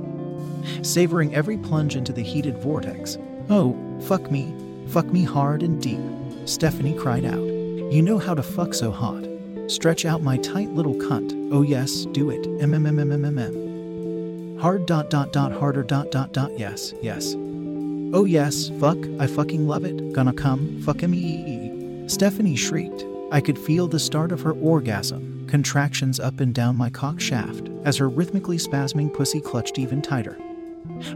Savoring 0.82 1.34
every 1.34 1.56
plunge 1.56 1.96
into 1.96 2.12
the 2.12 2.22
heated 2.22 2.58
vortex. 2.58 3.16
Oh, 3.48 3.76
fuck 4.02 4.30
me, 4.30 4.54
fuck 4.88 5.06
me 5.06 5.24
hard 5.24 5.62
and 5.62 5.80
deep, 5.80 6.00
Stephanie 6.44 6.96
cried 6.96 7.24
out. 7.24 7.40
You 7.40 8.02
know 8.02 8.18
how 8.18 8.34
to 8.34 8.42
fuck 8.42 8.74
so 8.74 8.90
hot. 8.90 9.24
Stretch 9.68 10.04
out 10.04 10.22
my 10.22 10.36
tight 10.38 10.70
little 10.70 10.94
cunt. 10.94 11.50
Oh 11.52 11.62
yes, 11.62 12.06
do 12.06 12.30
it. 12.30 12.42
MMMMMM. 12.42 14.60
Hard 14.60 14.86
dot 14.86 15.10
dot 15.10 15.32
dot 15.32 15.52
harder 15.52 15.82
dot 15.82 16.10
dot 16.10 16.32
dot 16.32 16.58
yes, 16.58 16.94
yes. 17.00 17.34
Oh 17.36 18.24
yes, 18.24 18.70
fuck, 18.80 18.98
I 19.20 19.26
fucking 19.26 19.68
love 19.68 19.84
it. 19.84 20.12
Gonna 20.12 20.32
come, 20.32 20.80
fuck 20.82 21.02
me. 21.02 22.08
Stephanie 22.08 22.56
shrieked. 22.56 23.04
I 23.30 23.42
could 23.42 23.58
feel 23.58 23.88
the 23.88 23.98
start 23.98 24.32
of 24.32 24.40
her 24.40 24.52
orgasm, 24.52 25.37
contractions 25.48 26.20
up 26.20 26.40
and 26.40 26.54
down 26.54 26.76
my 26.76 26.90
cock 26.90 27.18
shaft 27.20 27.70
as 27.84 27.96
her 27.96 28.08
rhythmically 28.08 28.58
spasming 28.58 29.12
pussy 29.12 29.40
clutched 29.40 29.78
even 29.78 30.02
tighter. 30.02 30.38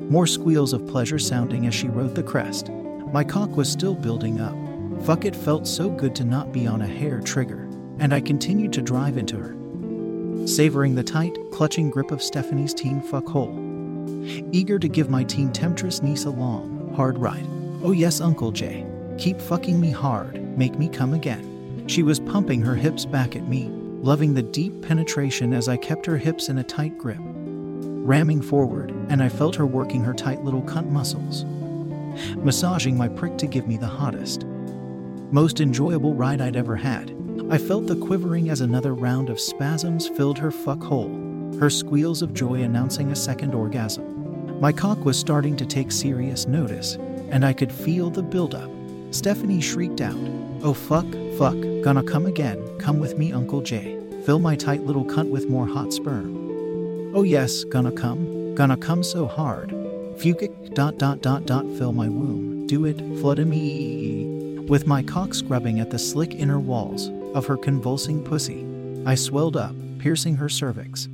More 0.01 0.27
squeals 0.27 0.73
of 0.73 0.87
pleasure 0.87 1.19
sounding 1.19 1.67
as 1.67 1.75
she 1.75 1.89
rode 1.89 2.15
the 2.15 2.23
crest. 2.23 2.71
My 3.13 3.25
cock 3.25 3.57
was 3.57 3.71
still 3.71 3.95
building 3.95 4.41
up. 4.41 4.57
Fuck, 5.05 5.25
it 5.25 5.37
felt 5.37 5.67
so 5.67 5.91
good 5.91 6.15
to 6.17 6.25
not 6.25 6.53
be 6.53 6.67
on 6.67 6.83
a 6.83 6.87
hair 6.87 7.21
trigger, 7.21 7.69
and 7.99 8.15
I 8.15 8.21
continued 8.21 8.73
to 8.75 8.83
drive 8.83 9.17
into 9.19 9.37
her, 9.37 10.47
savoring 10.47 10.95
the 10.95 11.03
tight, 11.03 11.37
clutching 11.51 11.91
grip 11.91 12.11
of 12.11 12.23
Stephanie's 12.23 12.73
teen 12.73 13.03
fuck 13.03 13.27
hole. 13.27 13.53
Eager 14.53 14.79
to 14.79 14.89
give 14.89 15.11
my 15.11 15.25
teen 15.25 15.53
temptress 15.53 16.03
niece 16.03 16.25
a 16.25 16.31
long, 16.31 16.93
hard 16.95 17.19
ride. 17.19 17.47
Oh, 17.83 17.93
yes, 17.93 18.21
Uncle 18.21 18.53
Jay. 18.53 18.87
Keep 19.19 19.41
fucking 19.41 19.81
me 19.81 19.91
hard, 19.91 20.57
make 20.57 20.79
me 20.79 20.89
come 20.89 21.15
again. 21.15 21.85
She 21.89 22.03
was 22.03 22.21
pumping 22.21 22.63
her 22.63 22.77
hips 22.77 23.05
back 23.05 23.35
at 23.35 23.49
me, 23.49 23.71
loving 24.03 24.35
the 24.35 24.43
deep 24.43 24.83
penetration 24.83 25.53
as 25.53 25.69
I 25.69 25.77
kept 25.77 26.07
her 26.07 26.19
hips 26.19 26.49
in 26.49 26.59
a 26.59 26.65
tight 26.65 26.99
grip. 26.99 27.21
Ramming 27.21 28.43
forward, 28.43 28.91
and 29.09 29.23
I 29.23 29.29
felt 29.29 29.55
her 29.55 29.65
working 29.65 30.03
her 30.03 30.13
tight 30.13 30.43
little 30.43 30.63
cunt 30.63 30.91
muscles, 30.91 31.45
massaging 32.37 32.99
my 32.99 33.07
prick 33.07 33.39
to 33.39 33.47
give 33.47 33.69
me 33.69 33.77
the 33.77 33.87
hottest, 33.87 34.45
most 35.31 35.61
enjoyable 35.61 36.15
ride 36.15 36.41
I'd 36.41 36.57
ever 36.57 36.75
had. 36.75 37.17
I 37.49 37.59
felt 37.59 37.87
the 37.87 37.97
quivering 37.97 38.51
as 38.51 38.61
another 38.61 38.93
round 38.93 39.31
of 39.31 39.39
spasms 39.39 40.09
filled 40.09 40.39
her 40.39 40.51
fuck 40.51 40.83
hole, 40.83 41.09
her 41.61 41.71
squeals 41.71 42.23
of 42.23 42.35
joy 42.35 42.63
announcing 42.63 43.13
a 43.13 43.17
second 43.17 43.55
orgasm. 43.55 44.61
My 44.61 44.73
cock 44.73 45.05
was 45.05 45.19
starting 45.19 45.57
to 45.57 45.67
take 45.67 45.93
serious 45.93 46.49
notice, 46.49 46.97
and 47.31 47.45
I 47.45 47.53
could 47.53 47.71
feel 47.71 48.11
the 48.11 48.23
buildup. 48.23 48.71
Stephanie 49.13 49.61
shrieked 49.61 50.01
out, 50.01 50.19
Oh 50.65 50.75
fuck, 50.75 51.07
fuck, 51.39 51.57
gonna 51.83 52.03
come 52.03 52.27
again, 52.27 52.63
come 52.79 53.01
with 53.01 53.19
me, 53.19 53.33
Uncle 53.33 53.61
Jay. 53.61 53.99
Fill 54.25 54.39
my 54.39 54.55
tight 54.55 54.83
little 54.83 55.05
cunt 55.05 55.31
with 55.31 55.51
more 55.51 55.67
hot 55.67 55.93
sperm. 55.93 57.13
Oh 57.13 57.25
yes, 57.25 57.65
gonna 57.65 57.91
come, 57.91 58.55
gonna 58.55 58.77
come 58.77 59.03
so 59.03 59.27
hard. 59.27 59.71
Fukic 60.17 60.75
dot 60.75 60.99
dot 60.99 61.23
dot 61.23 61.45
dot 61.45 61.67
fill 61.77 61.93
my 61.93 62.09
womb. 62.09 62.69
Do 62.69 62.85
it, 62.85 62.99
flood 63.21 63.39
me. 63.41 64.61
With 64.69 64.87
my 64.87 65.03
cock 65.03 65.35
scrubbing 65.35 65.81
at 65.81 65.91
the 65.91 65.99
slick 65.99 66.35
inner 66.35 66.61
walls 66.61 67.11
of 67.35 67.47
her 67.47 67.57
convulsing 67.57 68.23
pussy, 68.23 68.65
I 69.05 69.17
swelled 69.17 69.57
up, 69.57 69.75
piercing 69.99 70.37
her 70.37 70.49
cervix. 70.49 71.09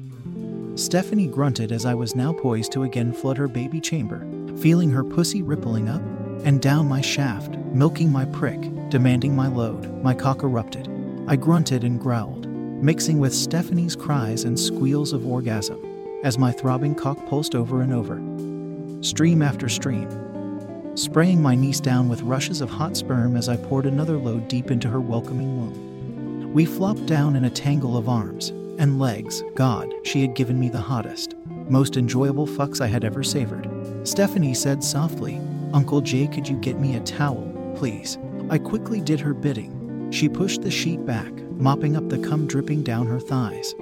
Stephanie 0.74 1.28
grunted 1.28 1.72
as 1.72 1.86
I 1.86 1.94
was 1.94 2.14
now 2.14 2.34
poised 2.34 2.72
to 2.72 2.82
again 2.82 3.14
flood 3.14 3.38
her 3.38 3.48
baby 3.48 3.80
chamber, 3.80 4.20
feeling 4.58 4.90
her 4.90 5.02
pussy 5.02 5.40
rippling 5.40 5.88
up 5.88 6.02
and 6.44 6.60
down 6.60 6.86
my 6.86 7.00
shaft, 7.00 7.56
milking 7.72 8.12
my 8.12 8.26
prick, 8.26 8.60
demanding 8.90 9.34
my 9.36 9.48
load. 9.48 10.02
My 10.02 10.14
cock 10.14 10.42
erupted. 10.42 10.88
I 11.26 11.36
grunted 11.36 11.84
and 11.84 12.00
growled, 12.00 12.46
mixing 12.48 13.18
with 13.18 13.34
Stephanie's 13.34 13.94
cries 13.94 14.44
and 14.44 14.58
squeals 14.58 15.12
of 15.12 15.26
orgasm, 15.26 15.84
as 16.24 16.38
my 16.38 16.52
throbbing 16.52 16.94
cock 16.94 17.26
pulsed 17.26 17.54
over 17.54 17.82
and 17.82 17.92
over. 17.92 18.16
Stream 19.02 19.42
after 19.42 19.68
stream, 19.68 20.08
spraying 20.96 21.40
my 21.40 21.54
niece 21.54 21.80
down 21.80 22.08
with 22.08 22.22
rushes 22.22 22.60
of 22.60 22.70
hot 22.70 22.96
sperm 22.96 23.36
as 23.36 23.48
I 23.48 23.56
poured 23.56 23.86
another 23.86 24.16
load 24.16 24.48
deep 24.48 24.70
into 24.70 24.88
her 24.88 25.00
welcoming 25.00 25.56
womb. 25.58 26.52
We 26.52 26.64
flopped 26.64 27.06
down 27.06 27.36
in 27.36 27.44
a 27.44 27.50
tangle 27.50 27.96
of 27.96 28.08
arms 28.08 28.48
and 28.78 28.98
legs. 28.98 29.42
God, 29.54 29.92
she 30.02 30.22
had 30.22 30.34
given 30.34 30.58
me 30.58 30.68
the 30.68 30.80
hottest, 30.80 31.34
most 31.68 31.96
enjoyable 31.96 32.46
fucks 32.46 32.80
I 32.80 32.86
had 32.86 33.04
ever 33.04 33.22
savored. 33.22 33.68
Stephanie 34.02 34.54
said 34.54 34.82
softly, 34.82 35.40
Uncle 35.74 36.00
Jay, 36.00 36.26
could 36.26 36.48
you 36.48 36.56
get 36.56 36.80
me 36.80 36.96
a 36.96 37.00
towel, 37.00 37.74
please? 37.76 38.16
I 38.50 38.58
quickly 38.58 39.00
did 39.00 39.20
her 39.20 39.34
bidding. 39.34 40.10
She 40.10 40.28
pushed 40.28 40.62
the 40.62 40.70
sheet 40.70 41.04
back, 41.04 41.32
mopping 41.52 41.96
up 41.96 42.08
the 42.08 42.18
cum 42.18 42.46
dripping 42.46 42.82
down 42.82 43.06
her 43.06 43.20
thighs, 43.20 43.74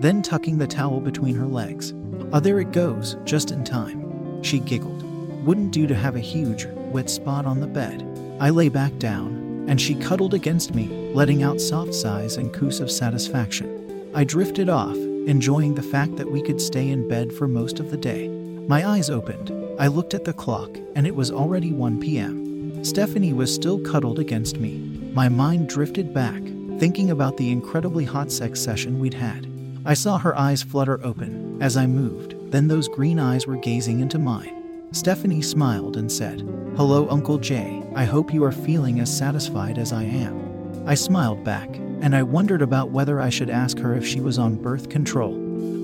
then 0.00 0.20
tucking 0.20 0.58
the 0.58 0.66
towel 0.66 1.00
between 1.00 1.36
her 1.36 1.46
legs. 1.46 1.94
Ah, 2.32 2.40
there 2.40 2.58
it 2.58 2.72
goes, 2.72 3.16
just 3.24 3.52
in 3.52 3.62
time. 3.62 4.42
She 4.42 4.58
giggled. 4.58 5.02
Wouldn't 5.46 5.70
do 5.70 5.86
to 5.86 5.94
have 5.94 6.16
a 6.16 6.20
huge, 6.20 6.66
wet 6.90 7.08
spot 7.08 7.46
on 7.46 7.60
the 7.60 7.68
bed. 7.68 8.02
I 8.40 8.50
lay 8.50 8.68
back 8.68 8.98
down, 8.98 9.66
and 9.68 9.80
she 9.80 9.94
cuddled 9.94 10.34
against 10.34 10.74
me, 10.74 10.88
letting 11.14 11.44
out 11.44 11.60
soft 11.60 11.94
sighs 11.94 12.36
and 12.36 12.52
coos 12.52 12.80
of 12.80 12.90
satisfaction. 12.90 14.10
I 14.12 14.24
drifted 14.24 14.68
off, 14.68 14.96
enjoying 14.96 15.74
the 15.74 15.82
fact 15.82 16.16
that 16.16 16.30
we 16.30 16.42
could 16.42 16.60
stay 16.60 16.88
in 16.90 17.06
bed 17.06 17.32
for 17.32 17.46
most 17.46 17.78
of 17.78 17.92
the 17.92 17.96
day. 17.96 18.28
My 18.28 18.88
eyes 18.88 19.08
opened. 19.08 19.52
I 19.78 19.86
looked 19.86 20.14
at 20.14 20.24
the 20.24 20.32
clock, 20.32 20.76
and 20.96 21.06
it 21.06 21.14
was 21.14 21.30
already 21.30 21.72
1 21.72 22.00
p.m. 22.00 22.43
Stephanie 22.84 23.32
was 23.32 23.52
still 23.52 23.78
cuddled 23.78 24.18
against 24.18 24.58
me. 24.58 24.76
My 25.14 25.26
mind 25.26 25.70
drifted 25.70 26.12
back, 26.12 26.42
thinking 26.78 27.10
about 27.10 27.38
the 27.38 27.50
incredibly 27.50 28.04
hot 28.04 28.30
sex 28.30 28.60
session 28.60 28.98
we'd 28.98 29.14
had. 29.14 29.46
I 29.86 29.94
saw 29.94 30.18
her 30.18 30.36
eyes 30.38 30.62
flutter 30.62 31.00
open 31.02 31.62
as 31.62 31.78
I 31.78 31.86
moved, 31.86 32.34
then 32.52 32.68
those 32.68 32.88
green 32.88 33.18
eyes 33.18 33.46
were 33.46 33.56
gazing 33.56 34.00
into 34.00 34.18
mine. 34.18 34.88
Stephanie 34.92 35.40
smiled 35.40 35.96
and 35.96 36.12
said, 36.12 36.40
Hello, 36.76 37.08
Uncle 37.08 37.38
Jay. 37.38 37.82
I 37.94 38.04
hope 38.04 38.34
you 38.34 38.44
are 38.44 38.52
feeling 38.52 39.00
as 39.00 39.16
satisfied 39.16 39.78
as 39.78 39.90
I 39.94 40.02
am. 40.02 40.84
I 40.86 40.94
smiled 40.94 41.42
back, 41.42 41.74
and 42.02 42.14
I 42.14 42.22
wondered 42.22 42.60
about 42.60 42.90
whether 42.90 43.18
I 43.18 43.30
should 43.30 43.48
ask 43.48 43.78
her 43.78 43.94
if 43.94 44.06
she 44.06 44.20
was 44.20 44.38
on 44.38 44.56
birth 44.60 44.90
control. 44.90 45.32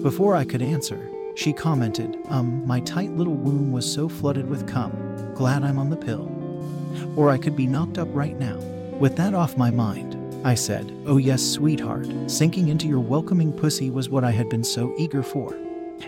Before 0.02 0.36
I 0.36 0.44
could 0.44 0.60
answer, 0.60 1.08
she 1.34 1.54
commented, 1.54 2.18
Um, 2.28 2.66
my 2.66 2.80
tight 2.80 3.16
little 3.16 3.36
womb 3.36 3.72
was 3.72 3.90
so 3.90 4.06
flooded 4.06 4.50
with 4.50 4.68
cum. 4.68 4.92
Glad 5.34 5.64
I'm 5.64 5.78
on 5.78 5.88
the 5.88 5.96
pill. 5.96 6.39
Or 7.16 7.30
I 7.30 7.38
could 7.38 7.56
be 7.56 7.66
knocked 7.66 7.98
up 7.98 8.08
right 8.12 8.38
now. 8.38 8.56
With 8.98 9.16
that 9.16 9.34
off 9.34 9.56
my 9.56 9.70
mind, 9.70 10.16
I 10.44 10.54
said, 10.54 10.90
Oh, 11.06 11.18
yes, 11.18 11.42
sweetheart. 11.42 12.06
Sinking 12.26 12.68
into 12.68 12.88
your 12.88 13.00
welcoming 13.00 13.52
pussy 13.52 13.90
was 13.90 14.08
what 14.08 14.24
I 14.24 14.30
had 14.30 14.48
been 14.48 14.64
so 14.64 14.94
eager 14.98 15.22
for. 15.22 15.54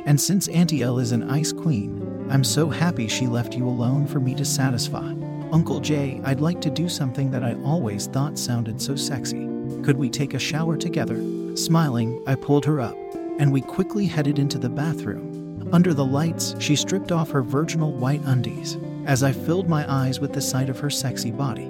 And 0.07 0.21
since 0.21 0.49
Auntie 0.49 0.83
Elle 0.83 0.99
is 0.99 1.13
an 1.13 1.31
ice 1.31 1.53
queen, 1.53 2.27
I'm 2.31 2.45
so 2.45 2.71
happy 2.71 3.09
she 3.09 3.27
left 3.27 3.55
you 3.55 3.69
alone 3.69 4.07
for 4.07 4.21
me 4.21 4.35
to 4.37 4.45
satisfy. 4.45 5.13
Uncle 5.53 5.81
Jay, 5.81 6.21
I'd 6.25 6.41
like 6.41 6.63
to 6.63 6.71
do 6.71 6.89
something 6.89 7.31
that 7.31 7.45
I 7.45 7.55
always 7.63 8.07
thought 8.07 8.39
sounded 8.39 8.81
so 8.81 8.97
sexy. 8.97 9.47
Could 9.83 9.99
we 9.99 10.09
take 10.09 10.33
a 10.33 10.39
shower 10.39 10.79
together? 10.79 11.21
Smiling, 11.57 12.23
I 12.27 12.37
pulled 12.37 12.65
her 12.65 12.81
up, 12.81 12.97
and 13.39 13.53
we 13.53 13.61
quickly 13.61 14.07
headed 14.07 14.39
into 14.39 14.59
the 14.59 14.71
bathroom. 14.71 15.69
Under 15.73 15.93
the 15.93 16.05
lights, 16.05 16.55
she 16.59 16.75
stripped 16.75 17.13
off 17.13 17.31
her 17.31 17.43
virginal 17.43 17.93
white 17.93 18.23
undies 18.25 18.79
as 19.07 19.23
I 19.23 19.33
filled 19.33 19.69
my 19.69 19.91
eyes 19.91 20.21
with 20.21 20.33
the 20.33 20.41
sight 20.41 20.69
of 20.69 20.79
her 20.81 20.91
sexy 20.91 21.31
body. 21.31 21.69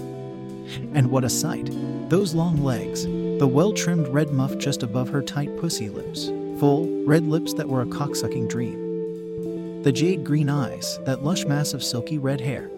And 0.95 1.11
what 1.11 1.25
a 1.25 1.29
sight! 1.29 1.71
Those 2.09 2.35
long 2.35 2.63
legs, 2.63 3.05
the 3.05 3.49
well 3.51 3.73
trimmed 3.73 4.09
red 4.09 4.33
muff 4.33 4.59
just 4.59 4.83
above 4.83 5.09
her 5.09 5.23
tight 5.23 5.57
pussy 5.59 5.89
lips, 5.89 6.27
full, 6.59 6.87
red 7.05 7.27
lips 7.27 7.55
that 7.55 7.69
were 7.69 7.83
a 7.83 7.87
cocksucking 7.87 8.49
dream. 8.49 9.83
The 9.83 9.93
jade 9.93 10.25
green 10.25 10.49
eyes, 10.49 10.99
that 11.05 11.25
lush 11.25 11.45
mass 11.45 11.75
of 11.75 11.83
silky 11.83 12.19
red 12.19 12.41
hair. 12.41 12.71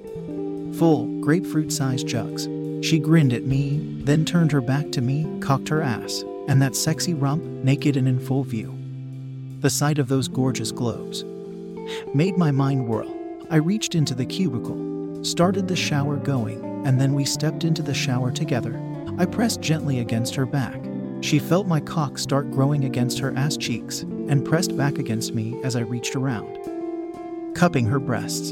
Full, 0.74 1.20
grapefruit 1.20 1.72
sized 1.72 2.06
jugs. 2.06 2.48
She 2.86 2.98
grinned 2.98 3.32
at 3.32 3.44
me, 3.44 3.80
then 4.04 4.24
turned 4.24 4.52
her 4.52 4.60
back 4.60 4.90
to 4.92 5.00
me, 5.00 5.26
cocked 5.40 5.68
her 5.68 5.82
ass, 5.82 6.24
and 6.48 6.60
that 6.62 6.76
sexy 6.76 7.14
rump, 7.14 7.42
naked 7.42 7.96
and 7.96 8.08
in 8.08 8.18
full 8.18 8.44
view. 8.44 8.74
The 9.60 9.70
sight 9.70 9.98
of 9.98 10.08
those 10.08 10.28
gorgeous 10.28 10.72
globes 10.72 11.24
made 12.14 12.36
my 12.36 12.50
mind 12.50 12.86
whirl. 12.86 13.23
I 13.54 13.58
reached 13.58 13.94
into 13.94 14.16
the 14.16 14.26
cubicle, 14.26 15.24
started 15.24 15.68
the 15.68 15.76
shower 15.76 16.16
going, 16.16 16.84
and 16.84 17.00
then 17.00 17.14
we 17.14 17.24
stepped 17.24 17.62
into 17.62 17.82
the 17.82 17.94
shower 17.94 18.32
together. 18.32 18.82
I 19.16 19.26
pressed 19.26 19.60
gently 19.60 20.00
against 20.00 20.34
her 20.34 20.44
back. 20.44 20.82
She 21.20 21.38
felt 21.38 21.68
my 21.68 21.78
cock 21.78 22.18
start 22.18 22.50
growing 22.50 22.84
against 22.84 23.20
her 23.20 23.32
ass 23.36 23.56
cheeks 23.56 24.00
and 24.00 24.44
pressed 24.44 24.76
back 24.76 24.98
against 24.98 25.34
me 25.34 25.62
as 25.62 25.76
I 25.76 25.82
reached 25.82 26.16
around, 26.16 26.58
cupping 27.54 27.86
her 27.86 28.00
breasts, 28.00 28.50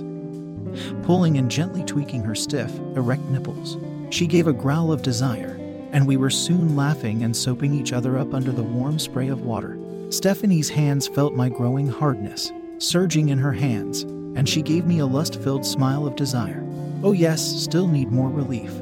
pulling 1.03 1.37
and 1.37 1.51
gently 1.51 1.83
tweaking 1.83 2.23
her 2.23 2.37
stiff, 2.37 2.73
erect 2.95 3.25
nipples. 3.25 3.79
She 4.11 4.29
gave 4.29 4.47
a 4.47 4.53
growl 4.53 4.93
of 4.93 5.03
desire, 5.03 5.59
and 5.91 6.07
we 6.07 6.17
were 6.17 6.31
soon 6.31 6.77
laughing 6.77 7.25
and 7.25 7.37
soaping 7.37 7.75
each 7.75 7.93
other 7.93 8.19
up 8.19 8.33
under 8.35 8.53
the 8.53 8.63
warm 8.63 9.01
spray 9.01 9.27
of 9.27 9.45
water. 9.45 9.77
Stephanie's 10.11 10.69
hands 10.69 11.09
felt 11.09 11.35
my 11.35 11.49
growing 11.49 11.89
hardness, 11.89 12.53
surging 12.79 13.31
in 13.31 13.39
her 13.39 13.53
hands, 13.53 14.07
and 14.35 14.49
she 14.49 14.63
gave 14.63 14.87
me 14.87 14.99
a 14.99 15.07
lust 15.07 15.41
filled 15.43 15.65
smile 15.65 16.07
of 16.07 16.17
desire. 16.17 16.65
Oh, 17.03 17.13
yes, 17.13 17.43
still 17.43 17.89
need 17.89 18.11
more 18.11 18.31
relief. 18.31 18.73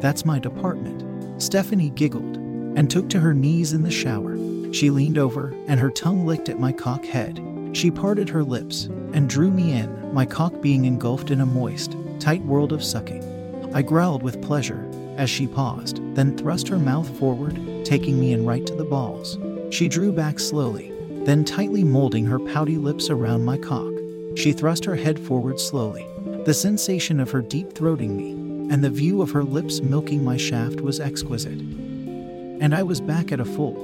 That's 0.00 0.24
my 0.24 0.38
department. 0.38 1.42
Stephanie 1.42 1.90
giggled 1.90 2.36
and 2.76 2.90
took 2.90 3.08
to 3.10 3.20
her 3.20 3.34
knees 3.34 3.72
in 3.72 3.82
the 3.82 3.90
shower. 3.90 4.36
She 4.72 4.90
leaned 4.90 5.18
over, 5.18 5.54
and 5.66 5.80
her 5.80 5.90
tongue 5.90 6.26
licked 6.26 6.48
at 6.48 6.60
my 6.60 6.72
cock 6.72 7.04
head. 7.04 7.42
She 7.72 7.90
parted 7.90 8.28
her 8.28 8.44
lips 8.44 8.84
and 9.12 9.28
drew 9.28 9.50
me 9.50 9.72
in, 9.72 10.12
my 10.14 10.26
cock 10.26 10.60
being 10.60 10.84
engulfed 10.84 11.30
in 11.30 11.40
a 11.40 11.46
moist, 11.46 11.96
tight 12.18 12.44
world 12.44 12.72
of 12.72 12.84
sucking. 12.84 13.70
I 13.74 13.82
growled 13.82 14.22
with 14.22 14.42
pleasure 14.42 14.88
as 15.16 15.30
she 15.30 15.46
paused, 15.46 16.00
then 16.14 16.36
thrust 16.36 16.68
her 16.68 16.78
mouth 16.78 17.08
forward, 17.18 17.58
taking 17.84 18.18
me 18.18 18.32
in 18.32 18.46
right 18.46 18.66
to 18.66 18.74
the 18.74 18.84
balls. 18.84 19.38
She 19.70 19.88
drew 19.88 20.12
back 20.12 20.38
slowly, 20.38 20.92
then 21.24 21.44
tightly 21.44 21.84
molding 21.84 22.26
her 22.26 22.38
pouty 22.38 22.78
lips 22.78 23.10
around 23.10 23.44
my 23.44 23.58
cock. 23.58 23.92
She 24.36 24.52
thrust 24.52 24.84
her 24.84 24.96
head 24.96 25.18
forward 25.18 25.60
slowly. 25.60 26.06
The 26.44 26.54
sensation 26.54 27.20
of 27.20 27.30
her 27.30 27.42
deep 27.42 27.74
throating 27.74 28.16
me 28.16 28.50
and 28.72 28.84
the 28.84 28.90
view 28.90 29.20
of 29.20 29.32
her 29.32 29.42
lips 29.42 29.80
milking 29.80 30.24
my 30.24 30.36
shaft 30.36 30.80
was 30.80 31.00
exquisite. 31.00 31.58
And 31.58 32.72
I 32.74 32.84
was 32.84 33.00
back 33.00 33.32
at 33.32 33.40
a 33.40 33.44
full, 33.44 33.74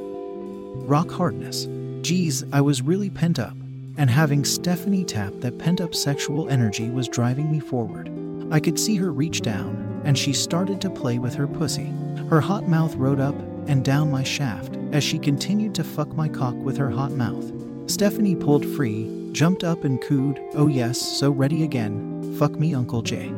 rock 0.87 1.11
hardness. 1.11 1.67
Geez, 2.03 2.45
I 2.53 2.61
was 2.61 2.83
really 2.83 3.11
pent 3.11 3.41
up, 3.41 3.57
and 3.97 4.09
having 4.09 4.45
Stephanie 4.45 5.05
tap 5.05 5.33
that 5.41 5.59
pent 5.59 5.81
up 5.81 5.95
sexual 5.95 6.49
energy 6.49 6.89
was 6.89 7.09
driving 7.09 7.51
me 7.51 7.59
forward. 7.59 8.09
I 8.53 8.61
could 8.61 8.79
see 8.79 8.95
her 8.97 9.13
reach 9.13 9.41
down, 9.41 10.01
and 10.05 10.17
she 10.17 10.33
started 10.33 10.81
to 10.83 10.91
play 10.91 11.19
with 11.19 11.35
her 11.35 11.49
pussy. 11.49 11.93
Her 12.31 12.41
hot 12.41 12.69
mouth 12.69 12.95
rode 12.95 13.19
up 13.19 13.35
and 13.67 13.85
down 13.85 14.13
my 14.13 14.23
shaft 14.23 14.77
as 14.93 15.03
she 15.03 15.19
continued 15.19 15.75
to 15.75 15.85
fuck 15.85 16.15
my 16.15 16.29
cock 16.29 16.55
with 16.55 16.77
her 16.77 16.91
hot 16.91 17.11
mouth. 17.11 17.53
Stephanie 17.91 18.37
pulled 18.37 18.65
free, 18.65 19.26
jumped 19.37 19.65
up 19.65 19.85
and 19.85 20.01
cooed, 20.01 20.41
Oh 20.55 20.67
yes, 20.67 20.99
so 20.99 21.31
ready 21.31 21.63
again, 21.63 22.35
fuck 22.39 22.53
me, 22.53 22.75
Uncle 22.75 23.03
Jay. 23.03 23.29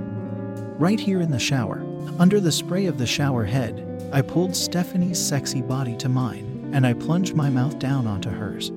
Right 0.78 1.00
here 1.00 1.20
in 1.20 1.32
the 1.32 1.40
shower, 1.40 1.84
under 2.20 2.38
the 2.38 2.52
spray 2.52 2.86
of 2.86 2.98
the 2.98 3.06
shower 3.06 3.44
head, 3.44 3.84
I 4.12 4.22
pulled 4.22 4.54
Stephanie's 4.54 5.18
sexy 5.18 5.60
body 5.60 5.96
to 5.96 6.08
mine, 6.08 6.70
and 6.72 6.86
I 6.86 6.92
plunged 6.92 7.34
my 7.34 7.50
mouth 7.50 7.80
down 7.80 8.06
onto 8.06 8.30
hers. 8.30 8.70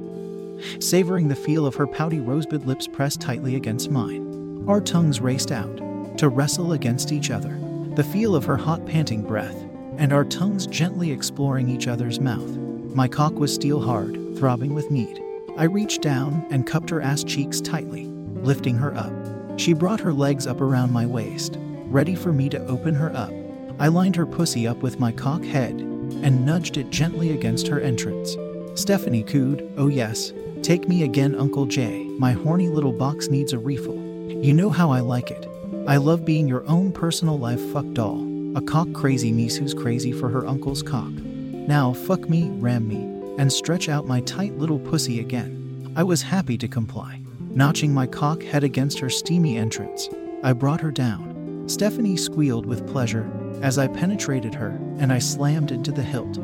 Savoring 0.83 1.27
the 1.27 1.35
feel 1.35 1.67
of 1.67 1.75
her 1.75 1.85
pouty 1.85 2.19
rosebud 2.19 2.65
lips 2.65 2.87
pressed 2.87 3.21
tightly 3.21 3.55
against 3.55 3.91
mine, 3.91 4.65
our 4.67 4.81
tongues 4.81 5.21
raced 5.21 5.51
out 5.51 6.17
to 6.17 6.27
wrestle 6.27 6.73
against 6.73 7.11
each 7.11 7.29
other. 7.29 7.55
The 7.95 8.03
feel 8.03 8.35
of 8.35 8.45
her 8.45 8.57
hot, 8.57 8.83
panting 8.87 9.21
breath, 9.21 9.57
and 9.97 10.11
our 10.11 10.25
tongues 10.25 10.65
gently 10.65 11.11
exploring 11.11 11.69
each 11.69 11.87
other's 11.87 12.19
mouth. 12.19 12.49
My 12.95 13.07
cock 13.07 13.33
was 13.33 13.53
steel 13.53 13.79
hard, 13.79 14.17
throbbing 14.39 14.73
with 14.73 14.89
need. 14.89 15.21
I 15.58 15.65
reached 15.65 16.01
down 16.01 16.46
and 16.50 16.65
cupped 16.65 16.89
her 16.89 17.01
ass 17.01 17.24
cheeks 17.24 17.62
tightly, 17.62 18.05
lifting 18.36 18.75
her 18.77 18.96
up. 18.96 19.13
She 19.60 19.74
brought 19.74 20.00
her 20.00 20.13
legs 20.13 20.48
up 20.48 20.62
around 20.62 20.91
my 20.91 21.05
waist, 21.05 21.58
ready 21.88 22.15
for 22.15 22.31
me 22.31 22.50
to 22.50 22.65
open 22.67 22.96
her 22.96 23.15
up. 23.15 23.31
I 23.79 23.88
lined 23.88 24.15
her 24.15 24.25
pussy 24.25 24.65
up 24.65 24.77
with 24.77 25.00
my 25.00 25.12
cock 25.12 25.43
head 25.43 25.74
and 25.74 26.46
nudged 26.46 26.77
it 26.77 26.89
gently 26.89 27.31
against 27.31 27.67
her 27.67 27.79
entrance. 27.79 28.38
Stephanie 28.79 29.24
cooed, 29.24 29.70
Oh 29.77 29.88
yes, 29.88 30.34
take 30.63 30.88
me 30.88 31.03
again, 31.03 31.36
Uncle 31.36 31.65
Jay. 31.65 32.05
My 32.17 32.31
horny 32.31 32.70
little 32.70 32.93
box 32.93 33.27
needs 33.27 33.53
a 33.53 33.60
refill. 33.60 34.00
You 34.29 34.53
know 34.53 34.70
how 34.70 34.91
I 34.91 35.01
like 35.01 35.31
it. 35.31 35.48
I 35.88 35.98
love 35.98 36.25
being 36.25 36.48
your 36.48 36.65
own 36.67 36.91
personal 36.91 37.38
life 37.38 37.62
fuck 37.72 37.91
doll, 37.93 38.25
a 38.55 38.62
cock 38.62 38.88
crazy 38.93 39.31
niece 39.31 39.58
who's 39.58 39.74
crazy 39.74 40.12
for 40.12 40.29
her 40.29 40.48
uncle's 40.48 40.81
cock. 40.81 41.12
Now 41.12 41.93
fuck 41.93 42.29
me, 42.29 42.50
ram 42.60 42.88
me, 42.88 43.20
and 43.38 43.51
stretch 43.51 43.89
out 43.89 44.07
my 44.07 44.21
tight 44.21 44.57
little 44.57 44.79
pussy 44.79 45.19
again. 45.19 45.93
I 45.95 46.03
was 46.03 46.21
happy 46.21 46.57
to 46.57 46.67
comply. 46.67 47.21
Notching 47.39 47.93
my 47.93 48.07
cock 48.07 48.43
head 48.43 48.63
against 48.63 49.00
her 49.00 49.09
steamy 49.09 49.57
entrance, 49.57 50.09
I 50.43 50.53
brought 50.53 50.81
her 50.81 50.91
down. 50.91 51.67
Stephanie 51.67 52.17
squealed 52.17 52.65
with 52.65 52.88
pleasure 52.88 53.29
as 53.61 53.77
I 53.77 53.88
penetrated 53.88 54.55
her 54.55 54.69
and 55.00 55.11
I 55.11 55.19
slammed 55.19 55.71
into 55.71 55.91
the 55.91 56.01
hilt, 56.01 56.39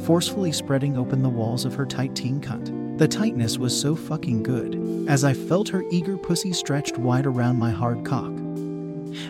forcefully 0.00 0.52
spreading 0.52 0.96
open 0.96 1.22
the 1.22 1.28
walls 1.28 1.64
of 1.64 1.74
her 1.74 1.86
tight 1.86 2.14
teen 2.14 2.40
cunt. 2.40 2.98
The 2.98 3.08
tightness 3.08 3.58
was 3.58 3.78
so 3.78 3.96
fucking 3.96 4.44
good 4.44 5.08
as 5.08 5.24
I 5.24 5.34
felt 5.34 5.68
her 5.70 5.84
eager 5.90 6.16
pussy 6.16 6.52
stretched 6.52 6.96
wide 6.96 7.26
around 7.26 7.58
my 7.58 7.70
hard 7.70 8.04
cock. 8.04 8.32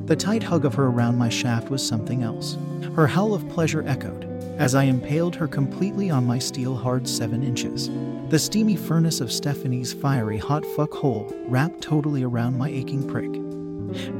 The 0.07 0.17
tight 0.17 0.43
hug 0.43 0.65
of 0.65 0.75
her 0.75 0.87
around 0.87 1.17
my 1.17 1.29
shaft 1.29 1.71
was 1.71 1.87
something 1.87 2.23
else. 2.23 2.59
Her 2.95 3.07
howl 3.07 3.35
of 3.35 3.49
pleasure 3.49 3.83
echoed 3.87 4.34
as 4.59 4.75
I 4.75 4.85
impaled 4.85 5.35
her 5.37 5.49
completely 5.49 6.11
on 6.11 6.27
my 6.27 6.39
steel 6.39 6.77
hard 6.77 7.09
seven 7.09 7.43
inches. 7.43 7.91
The 8.29 8.39
steamy 8.39 8.77
furnace 8.77 9.21
of 9.21 9.33
Stephanie's 9.33 9.93
fiery 9.93 10.39
hot 10.39 10.65
fuck 10.77 10.93
hole 10.93 11.33
wrapped 11.47 11.81
totally 11.81 12.23
around 12.23 12.57
my 12.57 12.69
aching 12.69 13.07
prick, 13.07 13.33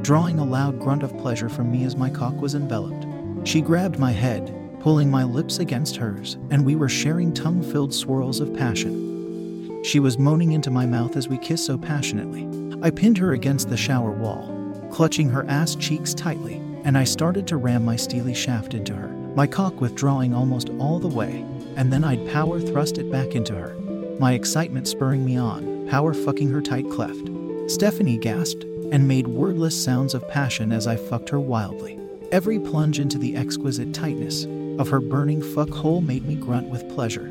drawing 0.03 0.39
a 0.39 0.45
loud 0.45 0.79
grunt 0.79 1.03
of 1.03 1.17
pleasure 1.17 1.49
from 1.49 1.71
me 1.71 1.83
as 1.83 1.95
my 1.95 2.09
cock 2.09 2.35
was 2.41 2.55
enveloped. 2.55 3.05
She 3.47 3.61
grabbed 3.61 3.99
my 3.99 4.11
head, 4.11 4.53
pulling 4.79 5.09
my 5.09 5.23
lips 5.23 5.59
against 5.59 5.95
hers, 5.95 6.37
and 6.51 6.65
we 6.65 6.75
were 6.75 6.89
sharing 6.89 7.33
tongue 7.33 7.63
filled 7.63 7.93
swirls 7.93 8.39
of 8.39 8.53
passion. 8.53 9.83
She 9.83 9.99
was 9.99 10.17
moaning 10.17 10.51
into 10.51 10.71
my 10.71 10.85
mouth 10.85 11.15
as 11.15 11.27
we 11.27 11.37
kissed 11.37 11.65
so 11.65 11.77
passionately. 11.77 12.47
I 12.81 12.89
pinned 12.89 13.17
her 13.19 13.33
against 13.33 13.69
the 13.69 13.77
shower 13.77 14.11
wall, 14.11 14.51
clutching 14.91 15.29
her 15.29 15.45
ass 15.47 15.75
cheeks 15.75 16.13
tightly, 16.13 16.55
and 16.83 16.97
I 16.97 17.03
started 17.03 17.47
to 17.47 17.57
ram 17.57 17.85
my 17.85 17.95
steely 17.95 18.33
shaft 18.33 18.73
into 18.73 18.93
her, 18.93 19.14
my 19.35 19.45
cock 19.45 19.81
withdrawing 19.81 20.33
almost 20.33 20.69
all 20.79 20.97
the 20.97 21.07
way, 21.07 21.45
and 21.75 21.91
then 21.91 22.03
I'd 22.05 22.31
power 22.31 22.59
thrust 22.59 22.97
it 22.97 23.11
back 23.11 23.35
into 23.35 23.53
her, 23.53 23.75
my 24.17 24.31
excitement 24.31 24.87
spurring 24.87 25.25
me 25.25 25.37
on, 25.37 25.87
power 25.89 26.13
fucking 26.13 26.49
her 26.49 26.61
tight 26.61 26.89
cleft. 26.89 27.29
Stephanie 27.67 28.17
gasped 28.17 28.63
and 28.91 29.07
made 29.07 29.27
wordless 29.27 29.81
sounds 29.83 30.13
of 30.13 30.27
passion 30.29 30.71
as 30.71 30.87
I 30.87 30.95
fucked 30.95 31.29
her 31.29 31.39
wildly. 31.39 31.99
Every 32.31 32.59
plunge 32.59 32.99
into 32.99 33.17
the 33.17 33.35
exquisite 33.35 33.93
tightness 33.93 34.45
of 34.79 34.89
her 34.89 35.01
burning 35.01 35.41
fuck 35.41 35.69
hole 35.69 36.01
made 36.01 36.25
me 36.25 36.35
grunt 36.35 36.69
with 36.69 36.87
pleasure. 36.89 37.25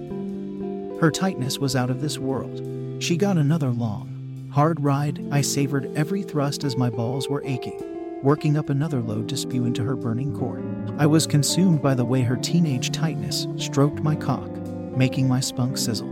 Her 1.00 1.10
tightness 1.10 1.58
was 1.58 1.74
out 1.74 1.90
of 1.90 2.00
this 2.00 2.18
world. 2.18 3.02
She 3.02 3.16
got 3.16 3.38
another 3.38 3.70
long, 3.70 4.48
hard 4.52 4.80
ride. 4.80 5.26
I 5.30 5.40
savored 5.40 5.90
every 5.96 6.22
thrust 6.22 6.64
as 6.64 6.76
my 6.76 6.90
balls 6.90 7.28
were 7.28 7.42
aching, 7.44 7.82
working 8.24 8.56
up 8.56 8.70
another 8.70 9.02
load 9.02 9.28
to 9.28 9.36
spew 9.36 9.66
into 9.66 9.84
her 9.84 9.94
burning 9.94 10.34
core. 10.34 10.62
I 10.96 11.04
was 11.04 11.26
consumed 11.26 11.82
by 11.82 11.94
the 11.94 12.06
way 12.06 12.22
her 12.22 12.36
teenage 12.36 12.90
tightness 12.90 13.46
stroked 13.58 14.02
my 14.02 14.16
cock, 14.16 14.50
making 14.96 15.28
my 15.28 15.40
spunk 15.40 15.76
sizzle. 15.76 16.10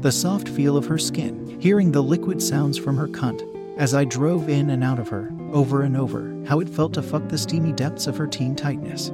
The 0.00 0.10
soft 0.10 0.48
feel 0.48 0.74
of 0.74 0.86
her 0.86 0.96
skin, 0.96 1.60
hearing 1.60 1.92
the 1.92 2.02
liquid 2.02 2.42
sounds 2.42 2.78
from 2.78 2.96
her 2.96 3.08
cunt 3.08 3.46
as 3.76 3.92
I 3.92 4.04
drove 4.04 4.48
in 4.48 4.70
and 4.70 4.82
out 4.82 4.98
of 4.98 5.08
her, 5.08 5.30
over 5.52 5.82
and 5.82 5.98
over, 5.98 6.34
how 6.46 6.60
it 6.60 6.68
felt 6.68 6.94
to 6.94 7.02
fuck 7.02 7.28
the 7.28 7.36
steamy 7.36 7.72
depths 7.72 8.06
of 8.06 8.16
her 8.16 8.26
teen 8.26 8.56
tightness. 8.56 9.12